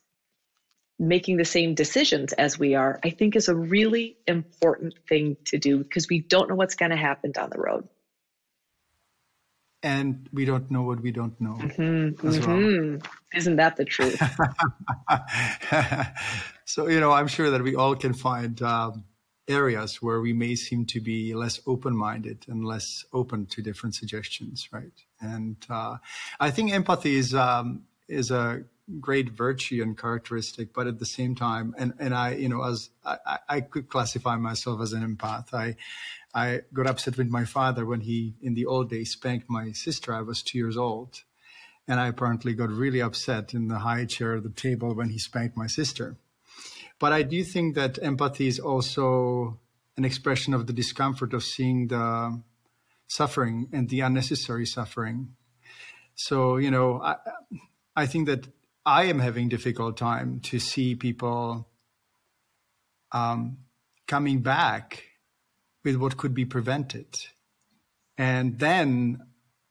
[0.98, 5.58] making the same decisions as we are, I think is a really important thing to
[5.58, 7.88] do because we don't know what's going to happen down the road.
[9.82, 11.58] And we don't know what we don't know.
[11.60, 13.06] Mm-hmm, mm-hmm.
[13.36, 14.18] Isn't that the truth?
[16.64, 19.04] so, you know, I'm sure that we all can find um,
[19.48, 24.68] areas where we may seem to be less open-minded and less open to different suggestions,
[24.72, 24.92] right?
[25.20, 25.96] And uh,
[26.40, 28.64] I think empathy is um, is a
[29.00, 32.90] great virtue and characteristic, but at the same time, and and I, you know, as
[33.04, 35.54] I, I could classify myself as an empath.
[35.54, 35.76] I
[36.34, 40.12] I got upset with my father when he, in the old days, spanked my sister.
[40.12, 41.22] I was two years old,
[41.88, 45.18] and I apparently got really upset in the high chair of the table when he
[45.18, 46.16] spanked my sister
[46.98, 49.58] but I do think that empathy is also
[49.96, 52.40] an expression of the discomfort of seeing the
[53.06, 55.36] suffering and the unnecessary suffering.
[56.14, 57.16] So, you know, I,
[57.94, 58.48] I think that
[58.84, 61.68] I am having difficult time to see people
[63.12, 63.58] um,
[64.06, 65.04] coming back
[65.84, 67.06] with what could be prevented
[68.18, 69.22] and then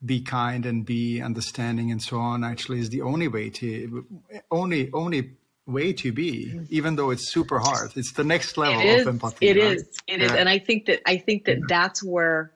[0.04, 4.06] be kind and be understanding and so on actually is the only way to
[4.50, 5.32] only only
[5.66, 9.08] way to be even though it's super hard it's the next level it is, of
[9.08, 9.76] empathy It right?
[9.76, 9.82] is.
[10.06, 10.26] It yeah.
[10.26, 10.32] is.
[10.32, 12.52] and i think that i think that that's where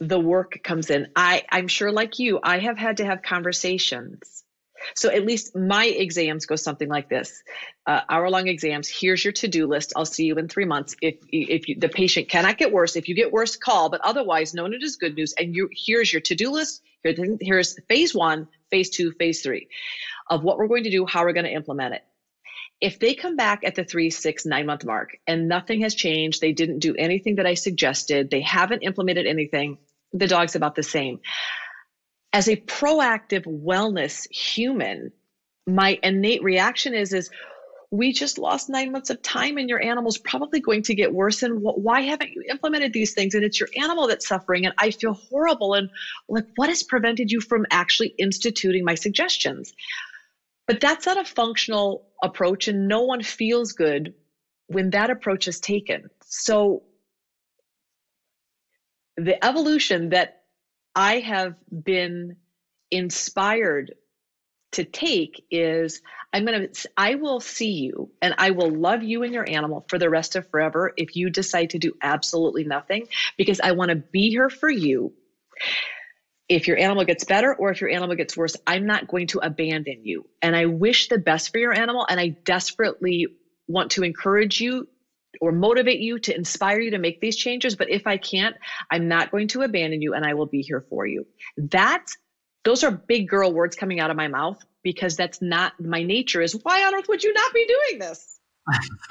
[0.00, 4.44] the work comes in i i'm sure like you i have had to have conversations
[4.94, 7.42] so at least my exams go something like this:
[7.86, 8.88] uh, hour-long exams.
[8.88, 9.92] Here's your to-do list.
[9.96, 10.94] I'll see you in three months.
[11.00, 13.88] If if you, the patient cannot get worse, if you get worse, call.
[13.88, 15.34] But otherwise, no it is good news.
[15.38, 16.82] And you here's your to-do list.
[17.02, 19.68] Here, here's phase one, phase two, phase three,
[20.28, 22.02] of what we're going to do, how we're going to implement it.
[22.80, 26.40] If they come back at the three, six, nine month mark and nothing has changed,
[26.40, 29.78] they didn't do anything that I suggested, they haven't implemented anything,
[30.12, 31.20] the dog's about the same.
[32.32, 35.12] As a proactive wellness human,
[35.66, 37.30] my innate reaction is is
[37.90, 41.44] we just lost nine months of time and your animal's probably going to get worse
[41.44, 43.34] and why haven't you implemented these things?
[43.34, 45.88] And it's your animal that's suffering and i feel horrible and
[46.28, 49.72] like what has prevented you from actually instituting my suggestions
[50.66, 54.14] but that's not a functional approach and no one feels good
[54.66, 56.82] when that approach is taken so
[59.16, 60.40] the evolution that
[60.94, 62.36] I have been
[62.90, 63.94] inspired
[64.72, 66.00] to take is
[66.32, 69.84] I'm going to, I will see you and I will love you and your animal
[69.88, 73.06] for the rest of forever if you decide to do absolutely nothing
[73.36, 75.12] because I want to be here for you.
[76.48, 79.38] If your animal gets better or if your animal gets worse, I'm not going to
[79.38, 80.26] abandon you.
[80.42, 83.28] And I wish the best for your animal and I desperately
[83.66, 84.86] want to encourage you
[85.40, 87.76] or motivate you to inspire you to make these changes.
[87.76, 88.56] But if I can't,
[88.90, 91.26] I'm not going to abandon you and I will be here for you.
[91.56, 92.16] That's
[92.64, 96.40] those are big girl words coming out of my mouth because that's not my nature
[96.40, 98.40] is why on earth would you not be doing this?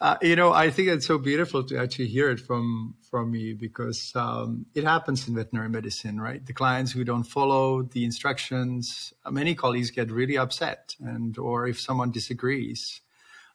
[0.00, 2.94] uh, you know, I think it's so beautiful to actually hear it from
[3.24, 6.44] you because um, it happens in veterinary medicine, right?
[6.44, 11.80] The clients who don't follow the instructions, many colleagues get really upset, and or if
[11.80, 13.00] someone disagrees,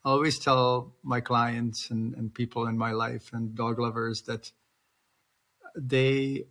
[0.03, 4.51] I always tell my clients and, and people in my life and dog lovers that
[5.75, 6.45] they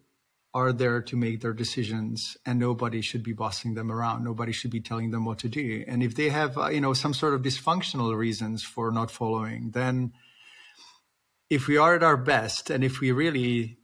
[0.53, 4.25] are there to make their decisions and nobody should be bossing them around.
[4.25, 5.85] Nobody should be telling them what to do.
[5.87, 9.71] And if they have uh, you know some sort of dysfunctional reasons for not following
[9.71, 10.13] then
[11.51, 13.77] if we are at our best and if we really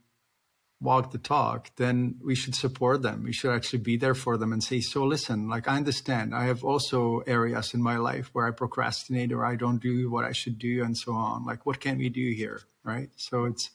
[0.79, 3.23] walk the talk, then we should support them.
[3.23, 6.33] We should actually be there for them and say, so listen, like I understand.
[6.33, 10.23] I have also areas in my life where I procrastinate or I don't do what
[10.23, 11.45] I should do and so on.
[11.45, 12.61] Like, what can we do here?
[12.83, 13.09] Right.
[13.17, 13.71] So it's,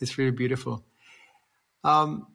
[0.00, 0.84] it's really beautiful.
[1.84, 2.28] Um,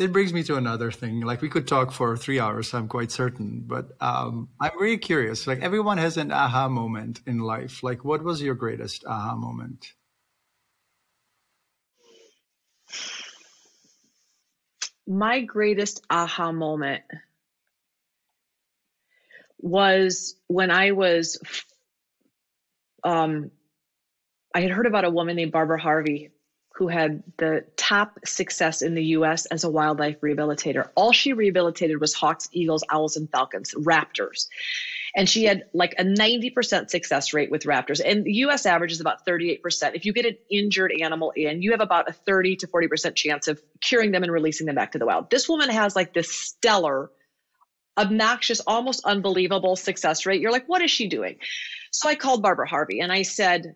[0.00, 1.20] it brings me to another thing.
[1.20, 5.46] Like we could talk for three hours, I'm quite certain, but um, I'm really curious.
[5.46, 7.82] Like everyone has an aha moment in life.
[7.82, 9.92] Like what was your greatest aha moment?
[15.10, 17.02] my greatest aha moment
[19.58, 21.38] was when I was
[23.02, 23.50] um,
[24.54, 26.30] I had heard about a woman named Barbara Harvey
[26.80, 30.88] who had the top success in the US as a wildlife rehabilitator.
[30.94, 34.46] All she rehabilitated was hawks, eagles, owls, and falcons, raptors.
[35.14, 38.00] And she had like a 90% success rate with raptors.
[38.02, 41.72] And the us average is about 38% if you get an injured animal in you
[41.72, 44.98] have about a 30 to 40% chance of curing them and releasing them back to
[44.98, 45.28] the wild.
[45.28, 47.10] This woman has like this stellar
[47.98, 50.40] obnoxious almost unbelievable success rate.
[50.40, 51.36] You're like what is she doing?
[51.90, 53.74] So i called barbara harvey and i said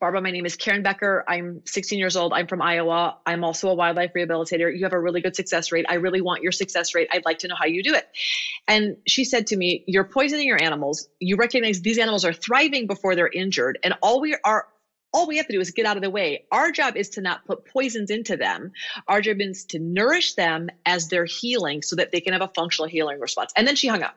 [0.00, 1.24] Barbara, my name is Karen Becker.
[1.28, 2.32] I'm 16 years old.
[2.32, 3.18] I'm from Iowa.
[3.24, 4.76] I'm also a wildlife rehabilitator.
[4.76, 5.86] You have a really good success rate.
[5.88, 7.08] I really want your success rate.
[7.12, 8.06] I'd like to know how you do it.
[8.68, 11.08] And she said to me, You're poisoning your animals.
[11.20, 13.78] You recognize these animals are thriving before they're injured.
[13.82, 14.66] And all we are
[15.12, 16.44] all we have to do is get out of the way.
[16.52, 18.72] Our job is to not put poisons into them.
[19.08, 22.52] Our job is to nourish them as they're healing so that they can have a
[22.54, 23.52] functional healing response.
[23.56, 24.16] And then she hung up.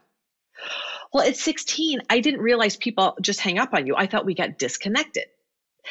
[1.14, 3.96] Well, at 16, I didn't realize people just hang up on you.
[3.96, 5.26] I thought we got disconnected.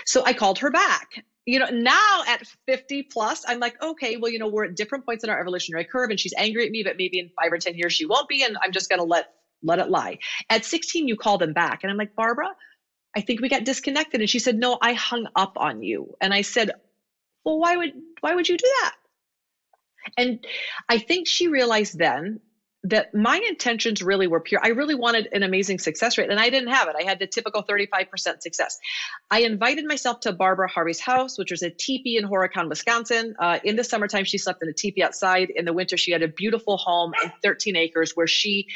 [0.05, 1.24] So I called her back.
[1.47, 5.07] You know, now at 50 plus, I'm like, okay, well, you know, we're at different
[5.07, 7.59] points in our evolutionary curve and she's angry at me, but maybe in five or
[7.59, 8.45] 10 years she won't be.
[8.45, 9.32] And I'm just going to let,
[9.62, 10.18] let it lie.
[10.51, 11.80] At 16, you call them back.
[11.82, 12.51] And I'm like, Barbara,
[13.16, 14.20] I think we got disconnected.
[14.20, 16.14] And she said, no, I hung up on you.
[16.20, 16.70] And I said,
[17.45, 18.95] well, why would, why would you do that?
[20.16, 20.45] And
[20.89, 22.41] I think she realized then
[22.89, 24.61] that my intentions really were pure.
[24.62, 26.97] I really wanted an amazing success rate, and I didn't have it.
[26.99, 28.78] I had the typical 35% success.
[29.30, 33.34] I invited myself to Barbara Harvey's house, which was a teepee in Horicon, Wisconsin.
[33.39, 35.51] Uh, in the summertime, she slept in a teepee outside.
[35.51, 38.68] In the winter, she had a beautiful home in 13 acres where she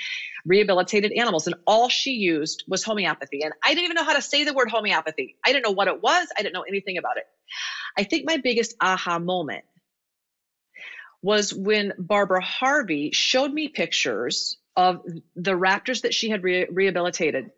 [0.44, 3.42] rehabilitated animals, and all she used was homeopathy.
[3.42, 5.36] And I didn't even know how to say the word homeopathy.
[5.44, 6.28] I didn't know what it was.
[6.36, 7.24] I didn't know anything about it.
[7.96, 9.64] I think my biggest aha moment
[11.22, 15.02] was when Barbara Harvey showed me pictures of
[15.36, 17.50] the raptors that she had re- rehabilitated.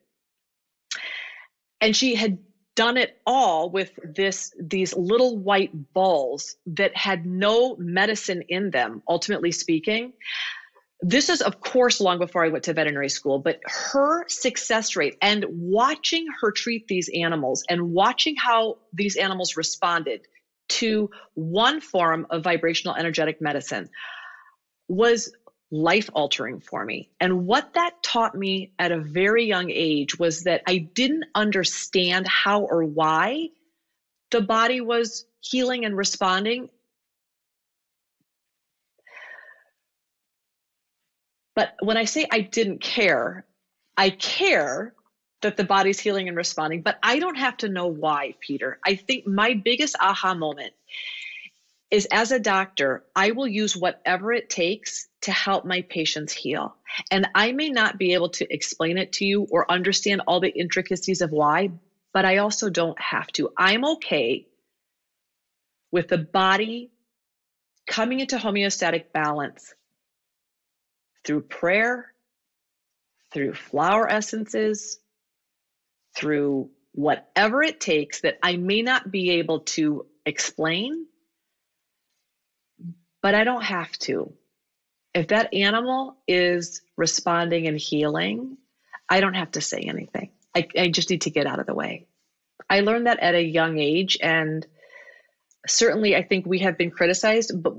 [1.81, 2.39] And she had
[2.75, 9.03] done it all with this these little white balls that had no medicine in them
[9.09, 10.13] ultimately speaking
[11.01, 15.17] this is of course long before i went to veterinary school but her success rate
[15.23, 20.21] and watching her treat these animals and watching how these animals responded
[20.69, 23.91] to one form of vibrational energetic medicine
[24.89, 25.33] was
[25.71, 27.11] life altering for me.
[27.21, 32.29] And what that taught me at a very young age was that I didn't understand
[32.29, 33.49] how or why
[34.31, 36.69] the body was healing and responding.
[41.57, 43.45] But when I say I didn't care,
[43.97, 44.95] I care
[45.45, 48.79] that the body's healing and responding, but I don't have to know why, Peter.
[48.85, 50.73] I think my biggest aha moment
[51.91, 56.75] is as a doctor, I will use whatever it takes to help my patients heal.
[57.11, 60.49] And I may not be able to explain it to you or understand all the
[60.49, 61.71] intricacies of why,
[62.13, 63.51] but I also don't have to.
[63.57, 64.47] I'm okay
[65.93, 66.91] with the body
[67.87, 69.75] coming into homeostatic balance
[71.25, 72.13] through prayer,
[73.33, 74.99] through flower essences,
[76.15, 81.07] through whatever it takes that I may not be able to explain,
[83.21, 84.33] but I don't have to.
[85.13, 88.57] If that animal is responding and healing,
[89.09, 90.31] I don't have to say anything.
[90.55, 92.07] I, I just need to get out of the way.
[92.71, 94.67] I learned that at a young age, and
[95.67, 97.75] certainly I think we have been criticized, but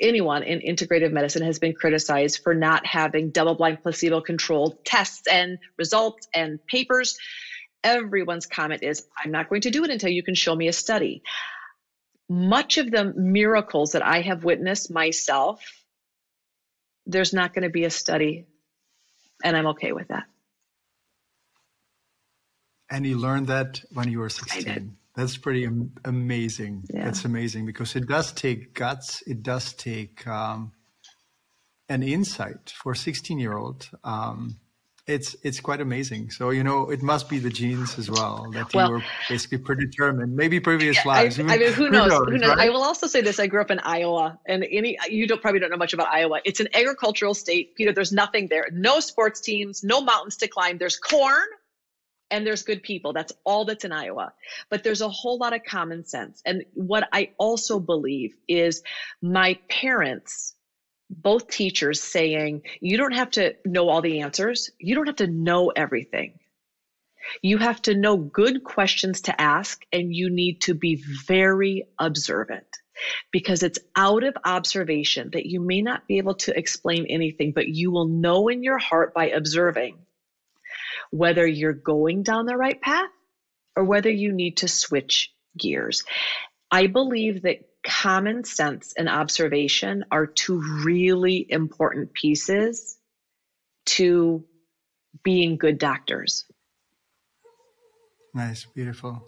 [0.00, 5.26] anyone in integrative medicine has been criticized for not having double blind placebo controlled tests
[5.30, 7.16] and results and papers
[7.84, 10.72] everyone's comment is, I'm not going to do it until you can show me a
[10.72, 11.22] study.
[12.28, 15.62] Much of the miracles that I have witnessed myself,
[17.06, 18.46] there's not going to be a study,
[19.44, 20.24] and I'm okay with that.
[22.90, 24.96] And you learned that when you were 16.
[25.14, 26.84] That's pretty am- amazing.
[26.92, 27.04] Yeah.
[27.04, 29.22] That's amazing because it does take guts.
[29.26, 30.72] It does take um,
[31.88, 33.88] an insight for a 16 year old.
[34.02, 34.58] Um,
[35.06, 36.30] it's it's quite amazing.
[36.30, 39.58] So you know, it must be the genes as well that well, you were basically
[39.58, 40.34] predetermined.
[40.34, 41.38] Maybe previous yeah, lives.
[41.38, 42.10] I, I, mean, who knows?
[42.12, 42.28] Who knows?
[42.28, 42.56] Who knows?
[42.56, 42.66] Right?
[42.66, 45.60] I will also say this: I grew up in Iowa, and any you don't probably
[45.60, 46.40] don't know much about Iowa.
[46.44, 47.92] It's an agricultural state, Peter.
[47.92, 48.68] There's nothing there.
[48.72, 50.78] No sports teams, no mountains to climb.
[50.78, 51.44] There's corn,
[52.30, 53.12] and there's good people.
[53.12, 54.32] That's all that's in Iowa.
[54.70, 56.40] But there's a whole lot of common sense.
[56.46, 58.82] And what I also believe is
[59.20, 60.54] my parents
[61.10, 65.26] both teachers saying, you don't have to know all the answers, you don't have to
[65.26, 66.38] know everything.
[67.42, 72.66] You have to know good questions to ask, and you need to be very observant
[73.32, 77.68] because it's out of observation that you may not be able to explain anything, but
[77.68, 79.98] you will know in your heart by observing
[81.10, 83.10] whether you're going down the right path
[83.76, 86.04] or whether you need to switch gears.
[86.70, 92.98] I believe that common sense and observation are two really important pieces
[93.86, 94.44] to
[95.22, 96.44] being good doctors.
[98.32, 99.26] Nice, beautiful.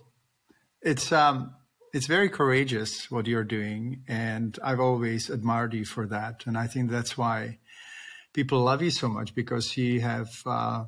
[0.82, 1.54] It's um
[1.92, 6.66] it's very courageous what you're doing and I've always admired you for that and I
[6.66, 7.58] think that's why
[8.32, 10.84] people love you so much because you have uh,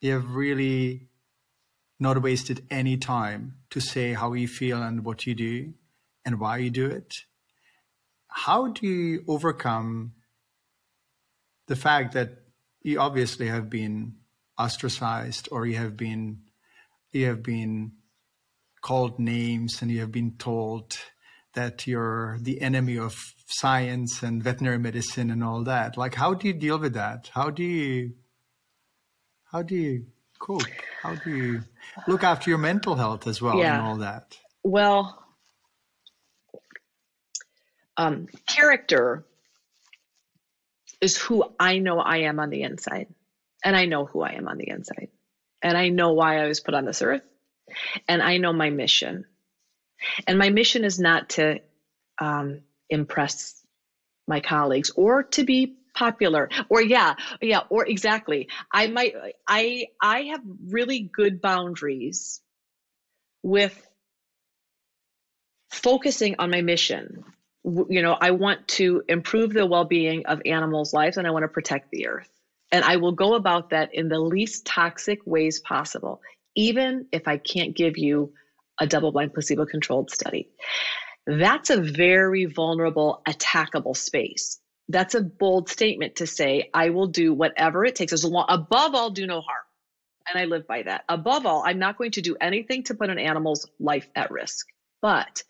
[0.00, 1.08] you have really
[1.98, 5.74] not wasted any time to say how you feel and what you do
[6.24, 7.24] and why you do it.
[8.28, 10.12] How do you overcome
[11.66, 12.30] the fact that
[12.82, 14.14] you obviously have been
[14.58, 16.40] ostracized or you have been
[17.12, 17.92] you have been
[18.82, 20.98] called names and you have been told
[21.54, 26.46] that you're the enemy of science and veterinary medicine and all that like how do
[26.46, 28.12] you deal with that how do you
[29.44, 30.06] how do you
[30.38, 30.62] cope
[31.02, 31.62] how do you
[32.06, 33.78] look after your mental health as well yeah.
[33.78, 35.19] and all that well
[38.00, 39.26] um, character
[41.02, 43.08] is who I know I am on the inside.
[43.62, 45.08] And I know who I am on the inside.
[45.62, 47.20] And I know why I was put on this earth.
[48.08, 49.26] And I know my mission.
[50.26, 51.60] And my mission is not to
[52.18, 53.62] um, impress
[54.26, 59.12] my colleagues or to be popular or yeah yeah or exactly i might
[59.48, 62.40] i i have really good boundaries
[63.42, 63.76] with
[65.72, 67.24] focusing on my mission
[67.64, 71.48] you know i want to improve the well-being of animals lives and i want to
[71.48, 72.28] protect the earth.
[72.72, 76.20] And i will go about that in the least toxic ways possible
[76.54, 78.32] even if i can't give you
[78.80, 80.48] a double-blind placebo-controlled study.
[81.26, 84.58] That's a very vulnerable attackable space.
[84.88, 88.94] That's a bold statement to say i will do whatever it takes as long above
[88.94, 89.64] all do no harm.
[90.28, 91.04] And i live by that.
[91.08, 94.66] Above all i'm not going to do anything to put an animal's life at risk.
[95.02, 95.42] But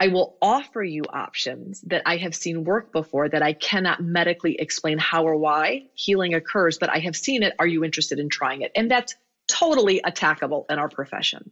[0.00, 4.54] I will offer you options that I have seen work before that I cannot medically
[4.58, 7.54] explain how or why healing occurs, but I have seen it.
[7.58, 8.70] Are you interested in trying it?
[8.76, 9.16] And that's
[9.48, 11.50] totally attackable in our profession.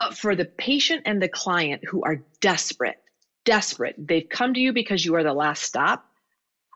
[0.00, 3.00] But for the patient and the client who are desperate,
[3.44, 6.04] desperate, they've come to you because you are the last stop.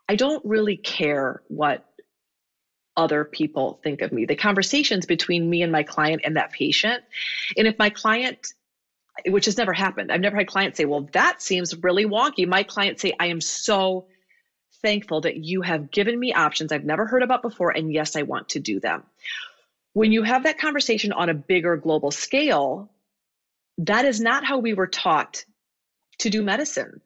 [0.07, 1.85] I don't really care what
[2.95, 4.25] other people think of me.
[4.25, 7.03] The conversations between me and my client and that patient.
[7.57, 8.53] And if my client
[9.25, 10.11] which has never happened.
[10.11, 12.47] I've never had clients say, well, that seems really wonky.
[12.47, 14.07] My clients say, I am so
[14.81, 17.71] thankful that you have given me options I've never heard about before.
[17.71, 19.03] And yes, I want to do them.
[19.93, 22.91] When you have that conversation on a bigger global scale,
[23.79, 25.43] that is not how we were taught
[26.19, 27.01] to do medicine.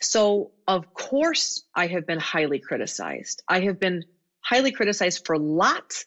[0.00, 3.42] So, of course, I have been highly criticized.
[3.48, 4.04] I have been
[4.40, 6.06] highly criticized for lots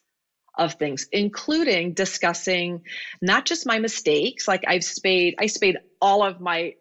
[0.58, 2.82] of things, including discussing
[3.22, 4.48] not just my mistakes.
[4.48, 6.74] Like I've spayed, I spayed all of my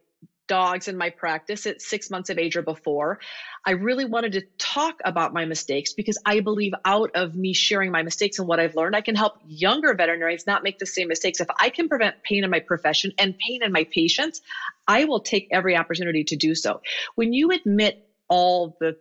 [0.49, 3.19] dogs in my practice at six months of age or before.
[3.65, 7.91] I really wanted to talk about my mistakes because I believe out of me sharing
[7.91, 11.09] my mistakes and what I've learned, I can help younger veterinarians not make the same
[11.09, 11.41] mistakes.
[11.41, 14.41] If I can prevent pain in my profession and pain in my patients,
[14.87, 16.81] I will take every opportunity to do so.
[17.15, 17.95] When you admit
[18.29, 18.95] all the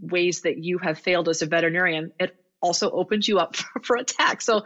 [0.00, 3.96] ways that you have failed as a veterinarian, it also opens you up for, for
[3.96, 4.40] attack.
[4.40, 4.62] So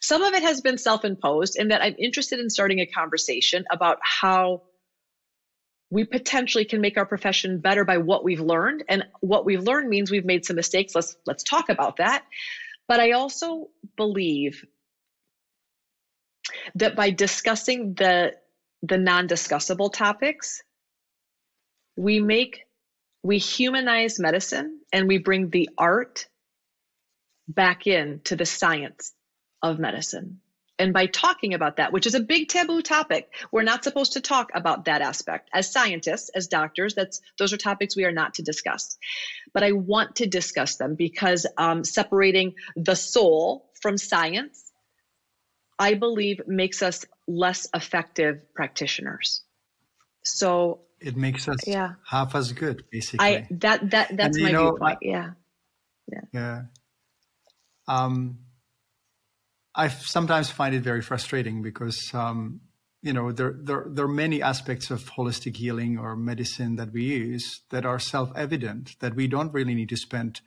[0.00, 3.98] some of it has been self-imposed in that I'm interested in starting a conversation about
[4.02, 4.62] how
[5.90, 8.84] we potentially can make our profession better by what we've learned.
[8.88, 10.94] And what we've learned means we've made some mistakes.
[10.94, 12.24] Let's let's talk about that.
[12.88, 14.64] But i also believe
[16.74, 18.32] that by discussing the
[18.82, 20.62] the non-discussable topics
[21.96, 22.60] we make
[23.22, 26.26] we humanize medicine and we bring the art
[27.48, 29.12] back in to the science
[29.62, 30.40] of medicine.
[30.78, 34.20] And by talking about that, which is a big taboo topic, we're not supposed to
[34.20, 35.48] talk about that aspect.
[35.54, 38.98] As scientists, as doctors, that's those are topics we are not to discuss.
[39.54, 44.70] But I want to discuss them because um, separating the soul from science,
[45.78, 49.42] I believe, makes us less effective practitioners.
[50.24, 51.94] So it makes us yeah.
[52.04, 53.26] half as good, basically.
[53.26, 54.98] I that that that's and, my know, viewpoint.
[55.00, 55.30] Yeah.
[56.12, 56.20] Yeah.
[56.32, 56.62] Yeah.
[57.88, 58.38] Um,
[59.74, 62.60] I sometimes find it very frustrating because um,
[63.02, 67.04] you know there, there there are many aspects of holistic healing or medicine that we
[67.04, 70.40] use that are self-evident that we don't really need to spend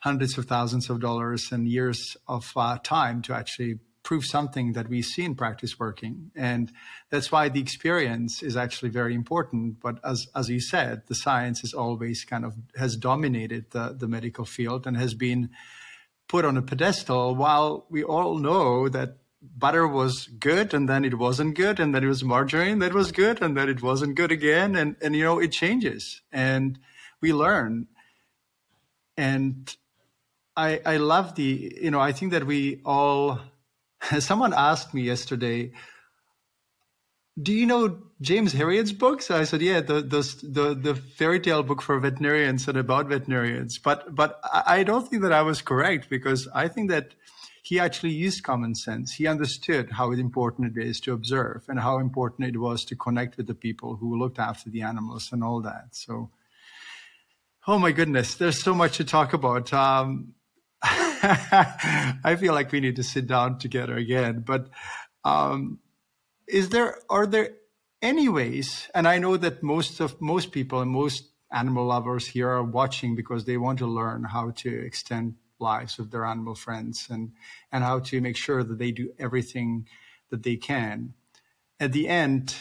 [0.00, 4.88] hundreds of thousands of dollars and years of uh, time to actually prove something that
[4.88, 6.30] we see in practice working.
[6.34, 6.72] And
[7.10, 9.78] that's why the experience is actually very important.
[9.78, 14.08] But as as you said the science is always kind of has dominated the the
[14.08, 15.50] medical field and has been
[16.30, 21.18] put on a pedestal while we all know that butter was good and then it
[21.18, 24.30] wasn't good and then it was margarine that was good and then it wasn't good
[24.30, 24.76] again.
[24.76, 26.78] And and you know it changes and
[27.20, 27.88] we learn.
[29.16, 29.76] And
[30.56, 31.50] i i love the
[31.80, 33.40] you know i think that we all
[34.18, 35.72] someone asked me yesterday
[37.42, 39.30] do you know James Herriot's books?
[39.30, 43.78] I said, yeah, the, the, the, the, fairy tale book for veterinarians and about veterinarians.
[43.78, 47.14] But, but I don't think that I was correct because I think that
[47.62, 49.12] he actually used common sense.
[49.12, 53.36] He understood how important it is to observe and how important it was to connect
[53.36, 55.88] with the people who looked after the animals and all that.
[55.94, 56.30] So,
[57.66, 59.72] oh my goodness, there's so much to talk about.
[59.72, 60.34] Um,
[60.82, 64.68] I feel like we need to sit down together again, but,
[65.24, 65.78] um,
[66.50, 67.50] is there are there
[68.02, 72.48] any ways and i know that most of most people and most animal lovers here
[72.48, 77.08] are watching because they want to learn how to extend lives of their animal friends
[77.10, 77.32] and
[77.72, 79.86] and how to make sure that they do everything
[80.30, 81.14] that they can.
[81.78, 82.54] At the end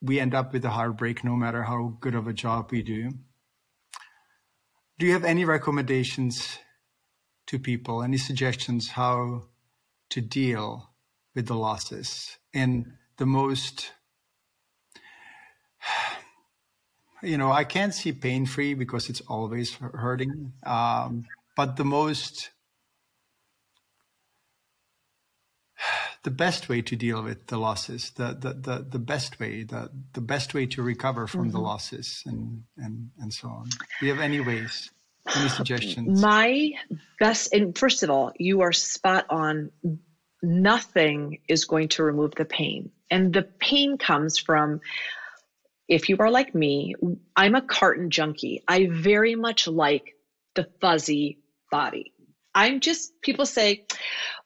[0.00, 3.10] we end up with a heartbreak no matter how good of a job we do.
[4.98, 6.58] Do you have any recommendations
[7.46, 8.02] to people?
[8.02, 9.44] Any suggestions how
[10.10, 10.91] to deal
[11.34, 13.92] with the losses and the most
[17.22, 20.52] you know, I can't see pain free because it's always hurting.
[20.64, 21.24] Um,
[21.56, 22.50] but the most,
[26.24, 29.90] the best way to deal with the losses, the the the, the best way, the
[30.14, 31.50] the best way to recover from mm-hmm.
[31.52, 33.68] the losses, and and and so on.
[34.00, 34.90] Do you have any ways?
[35.36, 36.20] Any suggestions?
[36.20, 36.72] My
[37.20, 39.70] best, and first of all, you are spot on.
[40.42, 44.80] Nothing is going to remove the pain, and the pain comes from
[45.88, 46.94] if you are like me,
[47.36, 48.62] I'm a carton junkie.
[48.66, 50.14] I very much like
[50.54, 51.36] the fuzzy
[51.70, 52.12] body.
[52.54, 53.80] I'm just, people say,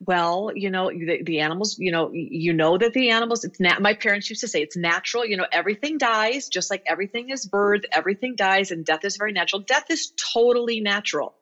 [0.01, 3.82] well, you know, the, the animals, you know, you know that the animals, it's not,
[3.82, 5.24] my parents used to say it's natural.
[5.24, 9.32] You know, everything dies, just like everything is birth, everything dies, and death is very
[9.32, 9.62] natural.
[9.66, 11.34] Death is totally natural.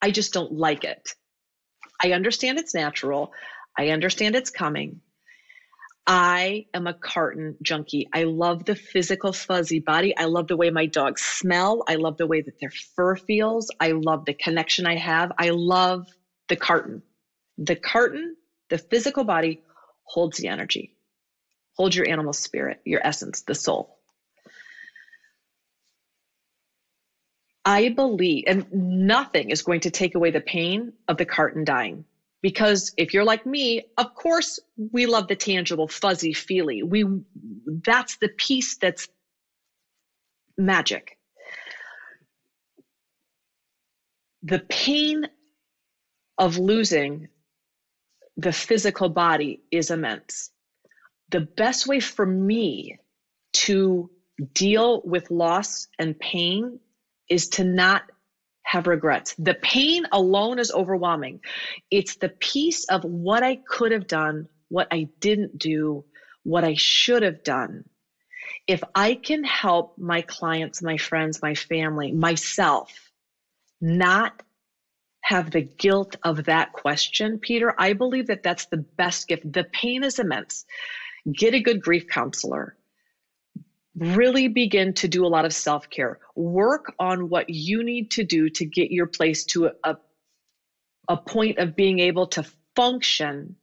[0.00, 1.00] I just don't like it.
[2.02, 3.30] I understand it's natural.
[3.78, 5.00] I understand it's coming.
[6.06, 8.06] I am a carton junkie.
[8.14, 10.16] I love the physical fuzzy body.
[10.16, 11.82] I love the way my dogs smell.
[11.88, 13.70] I love the way that their fur feels.
[13.80, 15.32] I love the connection I have.
[15.38, 16.06] I love
[16.48, 17.02] the carton.
[17.58, 18.36] The carton,
[18.70, 19.60] the physical body
[20.04, 20.92] holds the energy,
[21.76, 23.88] holds your animal spirit, your essence, the soul.
[27.64, 32.04] I believe, and nothing is going to take away the pain of the carton dying.
[32.46, 36.84] Because if you're like me, of course we love the tangible, fuzzy, feely.
[36.84, 37.04] We
[37.84, 39.08] that's the piece that's
[40.56, 41.18] magic.
[44.44, 45.26] The pain
[46.38, 47.26] of losing
[48.36, 50.52] the physical body is immense.
[51.32, 52.96] The best way for me
[53.54, 54.08] to
[54.54, 56.78] deal with loss and pain
[57.28, 58.04] is to not
[58.66, 59.32] have regrets.
[59.38, 61.40] The pain alone is overwhelming.
[61.88, 66.04] It's the piece of what I could have done, what I didn't do,
[66.42, 67.84] what I should have done.
[68.66, 72.92] If I can help my clients, my friends, my family, myself
[73.80, 74.42] not
[75.20, 79.50] have the guilt of that question, Peter, I believe that that's the best gift.
[79.50, 80.64] The pain is immense.
[81.30, 82.76] Get a good grief counselor
[83.96, 86.18] really begin to do a lot of self care.
[86.34, 89.96] Work on what you need to do to get your place to a,
[91.08, 92.44] a point of being able to
[92.74, 93.56] function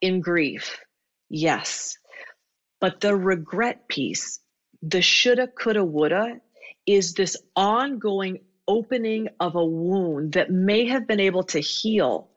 [0.00, 0.80] in grief.
[1.28, 1.98] Yes.
[2.80, 4.40] But the regret piece,
[4.82, 6.40] the shoulda, coulda, woulda,
[6.86, 12.30] is this ongoing opening of a wound that may have been able to heal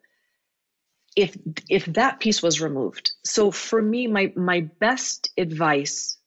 [1.15, 1.35] if
[1.69, 3.11] if that piece was removed.
[3.23, 6.17] So for me, my my best advice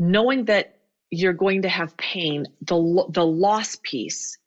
[0.00, 0.78] knowing that
[1.10, 4.38] you're going to have pain, the, the loss piece,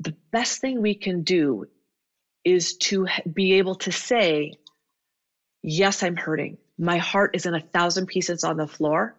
[0.00, 1.66] the best thing we can do
[2.44, 4.54] is to be able to say,
[5.62, 6.58] Yes, I'm hurting.
[6.78, 9.16] My heart is in a thousand pieces on the floor,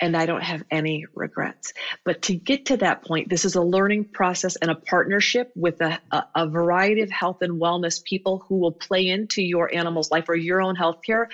[0.00, 1.74] and I don't have any regrets.
[2.02, 5.82] But to get to that point, this is a learning process and a partnership with
[5.82, 10.10] a, a, a variety of health and wellness people who will play into your animal's
[10.10, 11.26] life or your own healthcare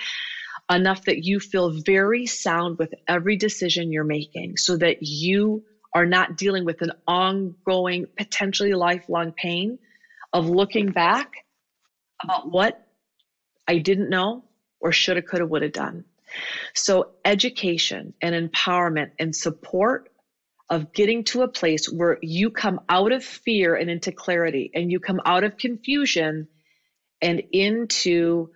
[0.75, 5.61] enough that you feel very sound with every decision you're making so that you
[5.93, 9.77] are not dealing with an ongoing, potentially lifelong pain
[10.33, 11.27] of looking back
[12.23, 12.75] about what
[13.67, 14.43] I didn't know
[14.79, 16.05] or shoulda, coulda, woulda done.
[16.73, 20.07] So, education and empowerment and support
[20.69, 24.89] of getting to a place where you come out of fear and into clarity, and
[24.89, 26.47] you come out of confusion
[27.21, 28.47] and into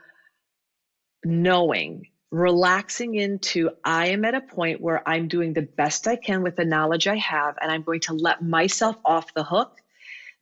[1.25, 6.43] knowing, relaxing into I am at a point where I'm doing the best I can
[6.43, 9.81] with the knowledge I have and I'm going to let myself off the hook.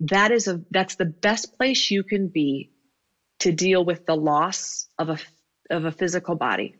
[0.02, 2.72] That is a that's the best place you can be
[3.40, 5.20] to deal with the loss of a
[5.70, 6.76] of a physical body.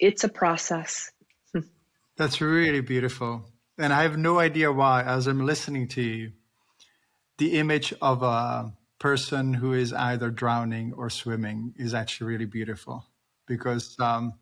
[0.00, 1.10] It's a process.
[2.16, 3.44] That's really beautiful.
[3.78, 6.32] And I have no idea why as I'm listening to you
[7.38, 8.72] the image of a
[9.04, 13.04] person who is either drowning or swimming is actually really beautiful
[13.46, 14.32] because um,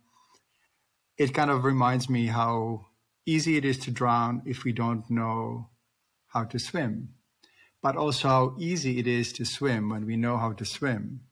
[1.18, 2.86] it kind of reminds me how
[3.26, 5.68] easy it is to drown if we don't know
[6.28, 7.08] how to swim,
[7.82, 11.22] but also how easy it is to swim when we know how to swim.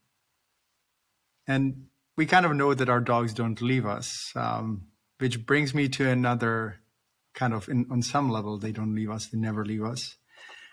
[1.47, 5.89] And we kind of know that our dogs don't leave us, um, which brings me
[5.91, 6.81] to another
[7.35, 10.17] kind of, in, on some level, they don't leave us, they never leave us,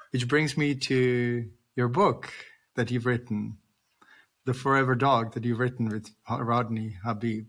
[0.10, 2.34] which brings me to your book
[2.76, 3.58] that you've written,
[4.46, 7.46] The Forever Dog that you've written with Rodney Habib.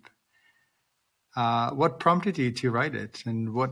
[1.35, 3.71] Uh, what prompted you to write it, and what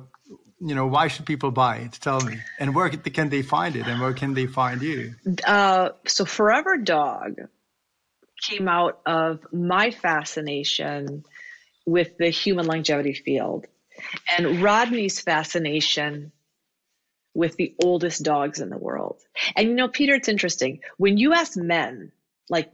[0.60, 0.86] you know?
[0.86, 1.92] Why should people buy it?
[1.92, 2.38] Tell me.
[2.58, 5.14] And where can they find it, and where can they find you?
[5.46, 7.40] Uh, so, Forever Dog
[8.42, 11.24] came out of my fascination
[11.86, 13.66] with the human longevity field.
[14.36, 16.32] and Rodney's fascination
[17.36, 19.20] with the oldest dogs in the world.
[19.54, 20.80] And you know, Peter, it's interesting.
[20.96, 22.10] When you ask men,
[22.48, 22.70] like,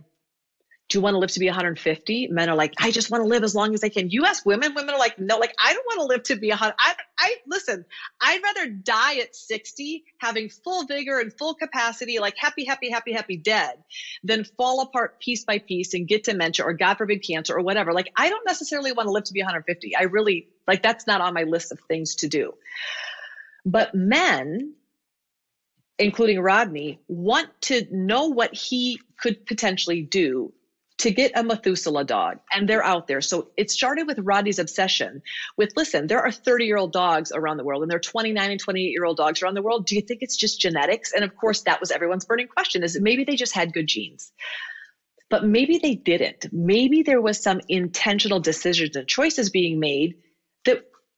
[0.88, 2.28] do you want to live to be 150?
[2.28, 4.10] Men are like, I just want to live as long as I can.
[4.10, 6.50] You ask women, women are like, no, like, I don't want to live to be
[6.50, 6.74] 100.
[6.78, 7.84] I, I, listen,
[8.20, 13.12] I'd rather die at 60, having full vigor and full capacity, like happy, happy, happy,
[13.12, 13.76] happy dead,
[14.22, 17.92] than fall apart piece by piece and get dementia or God forbid cancer or whatever.
[17.92, 19.96] Like, I don't necessarily want to live to be 150.
[19.96, 22.52] I really, like, that's not on my list of things to do.
[23.64, 24.74] But men,
[25.98, 30.52] including Rodney, want to know what he could potentially do
[30.98, 33.20] to get a Methuselah dog, and they're out there.
[33.20, 35.22] So it started with Rodney's obsession
[35.56, 38.50] with listen, there are 30 year old dogs around the world, and there are 29
[38.50, 39.86] and 28 year old dogs around the world.
[39.86, 41.12] Do you think it's just genetics?
[41.12, 44.32] And of course, that was everyone's burning question is maybe they just had good genes.
[45.28, 46.52] But maybe they didn't.
[46.52, 50.16] Maybe there was some intentional decisions and choices being made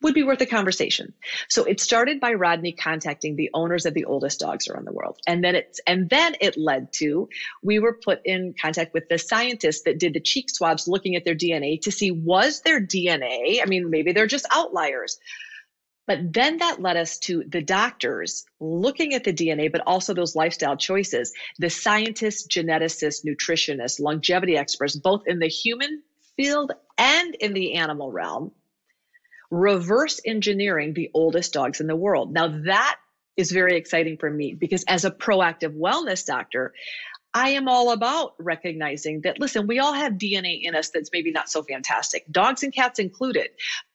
[0.04, 1.14] would be worth a conversation.
[1.48, 5.18] So it started by Rodney contacting the owners of the oldest dogs around the world.
[5.26, 7.30] And then it's and then it led to
[7.62, 11.24] we were put in contact with the scientists that did the cheek swabs looking at
[11.24, 15.18] their DNA to see was their DNA, I mean maybe they're just outliers.
[16.06, 20.36] But then that led us to the doctors looking at the DNA, but also those
[20.36, 26.02] lifestyle choices, the scientists, geneticists, nutritionists, longevity experts, both in the human
[26.36, 28.52] field and in the animal realm
[29.50, 32.32] reverse engineering the oldest dogs in the world.
[32.32, 32.96] Now, that
[33.36, 36.72] is very exciting for me because as a proactive wellness doctor,
[37.36, 41.32] I am all about recognizing that, listen, we all have DNA in us that's maybe
[41.32, 43.48] not so fantastic, dogs and cats included.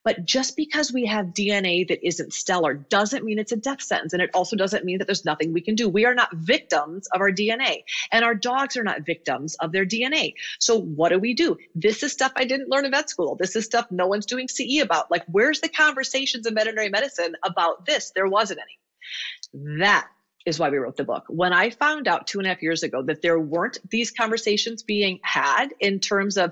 [0.04, 4.12] But just because we have DNA that isn't stellar doesn't mean it's a death sentence.
[4.12, 5.88] And it also doesn't mean that there's nothing we can do.
[5.88, 9.86] We are not victims of our DNA, and our dogs are not victims of their
[9.86, 10.34] DNA.
[10.60, 11.58] So, what do we do?
[11.76, 13.38] This is stuff I didn't learn in vet school.
[13.40, 15.10] This is stuff no one's doing CE about.
[15.10, 18.12] Like, where's the conversations in veterinary medicine about this?
[18.14, 19.80] There wasn't any.
[19.80, 20.10] That
[20.50, 21.26] is why we wrote the book.
[21.30, 24.84] When I found out two and a half years ago that there weren't these conversations
[24.84, 26.52] being had in terms of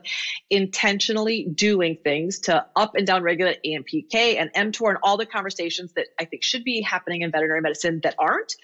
[0.49, 5.91] intentionally doing things to up and down regulate AMPK and mTOR and all the conversations
[5.93, 8.55] that I think should be happening in veterinary medicine that aren't,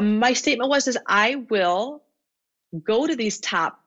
[0.00, 2.02] my statement was is I will
[2.84, 3.80] go to these top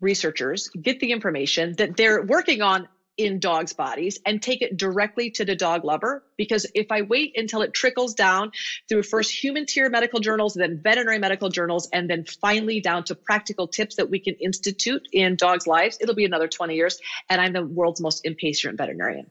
[0.00, 2.88] researchers, get the information that they're working on
[3.20, 6.24] in dogs' bodies and take it directly to the dog lover.
[6.38, 8.52] Because if I wait until it trickles down
[8.88, 13.14] through first human tier medical journals, then veterinary medical journals, and then finally down to
[13.14, 16.98] practical tips that we can institute in dogs' lives, it'll be another 20 years.
[17.28, 19.30] And I'm the world's most impatient veterinarian.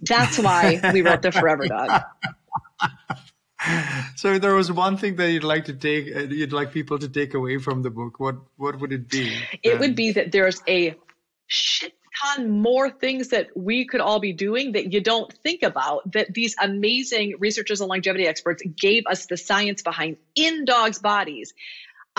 [0.00, 2.02] That's why we wrote the Forever Dog.
[4.16, 7.08] so there was one thing that you'd like to take uh, you'd like people to
[7.08, 10.62] take away from the book what what would it be it would be that there's
[10.68, 10.94] a
[11.48, 11.92] shit
[12.22, 16.32] ton more things that we could all be doing that you don't think about that
[16.32, 21.54] these amazing researchers and longevity experts gave us the science behind in dogs' bodies.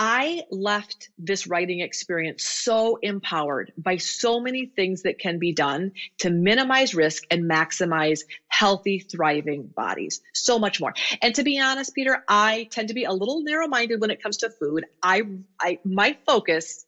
[0.02, 5.92] I left this writing experience so empowered by so many things that can be done
[6.20, 10.22] to minimize risk and maximize healthy, thriving bodies.
[10.32, 10.94] So much more.
[11.20, 14.22] And to be honest, Peter, I tend to be a little narrow minded when it
[14.22, 14.86] comes to food.
[15.02, 15.22] I,
[15.60, 16.86] I, my focus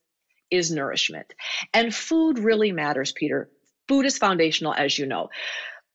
[0.53, 1.34] is nourishment.
[1.74, 3.48] And food really matters, Peter.
[3.88, 5.30] Food is foundational, as you know.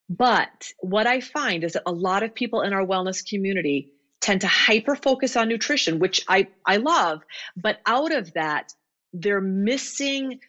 [0.09, 4.41] But what I find is that a lot of people in our wellness community tend
[4.41, 7.21] to hyper focus on nutrition, which I, I love.
[7.55, 8.73] But out of that,
[9.13, 10.39] they're missing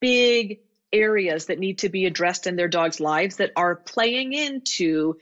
[0.00, 0.60] big
[0.92, 5.18] areas that need to be addressed in their dogs' lives that are playing into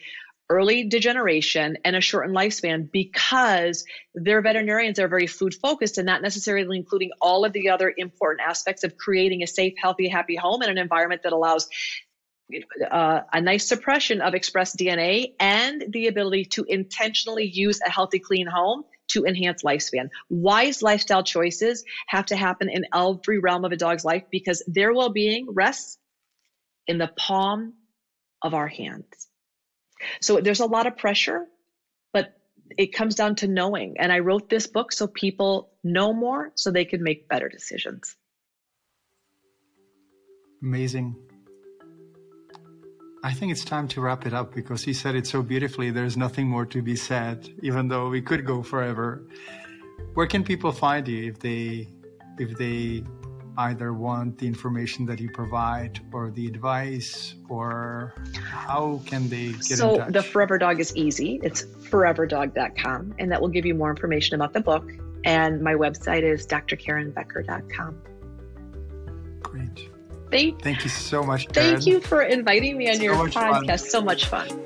[0.48, 3.84] early degeneration and a shortened lifespan because
[4.14, 8.46] their veterinarians are very food focused and not necessarily including all of the other important
[8.48, 11.68] aspects of creating a safe, healthy, happy home and an environment that allows
[12.90, 18.20] uh, a nice suppression of expressed DNA and the ability to intentionally use a healthy,
[18.20, 20.08] clean home to enhance lifespan.
[20.28, 24.92] Wise lifestyle choices have to happen in every realm of a dog's life because their
[24.92, 25.98] well being rests
[26.86, 27.74] in the palm
[28.42, 29.28] of our hands.
[30.20, 31.46] So there's a lot of pressure,
[32.12, 32.34] but
[32.76, 33.96] it comes down to knowing.
[33.98, 38.16] And I wrote this book so people know more so they can make better decisions.
[40.62, 41.14] Amazing.
[43.22, 45.90] I think it's time to wrap it up because he said it so beautifully.
[45.90, 49.26] There's nothing more to be said, even though we could go forever.
[50.14, 51.88] Where can people find you if they
[52.38, 53.02] if they
[53.58, 59.78] either want the information that you provide or the advice or how can they get
[59.78, 64.34] so the forever dog is easy it's foreverdog.com and that will give you more information
[64.34, 64.90] about the book
[65.24, 68.02] and my website is drkarenbecker.com
[69.40, 69.90] great
[70.28, 71.48] Thank, thank you so much.
[71.48, 71.74] Karen.
[71.74, 73.66] Thank you for inviting me on so your podcast.
[73.66, 73.78] Fun.
[73.78, 74.65] So much fun.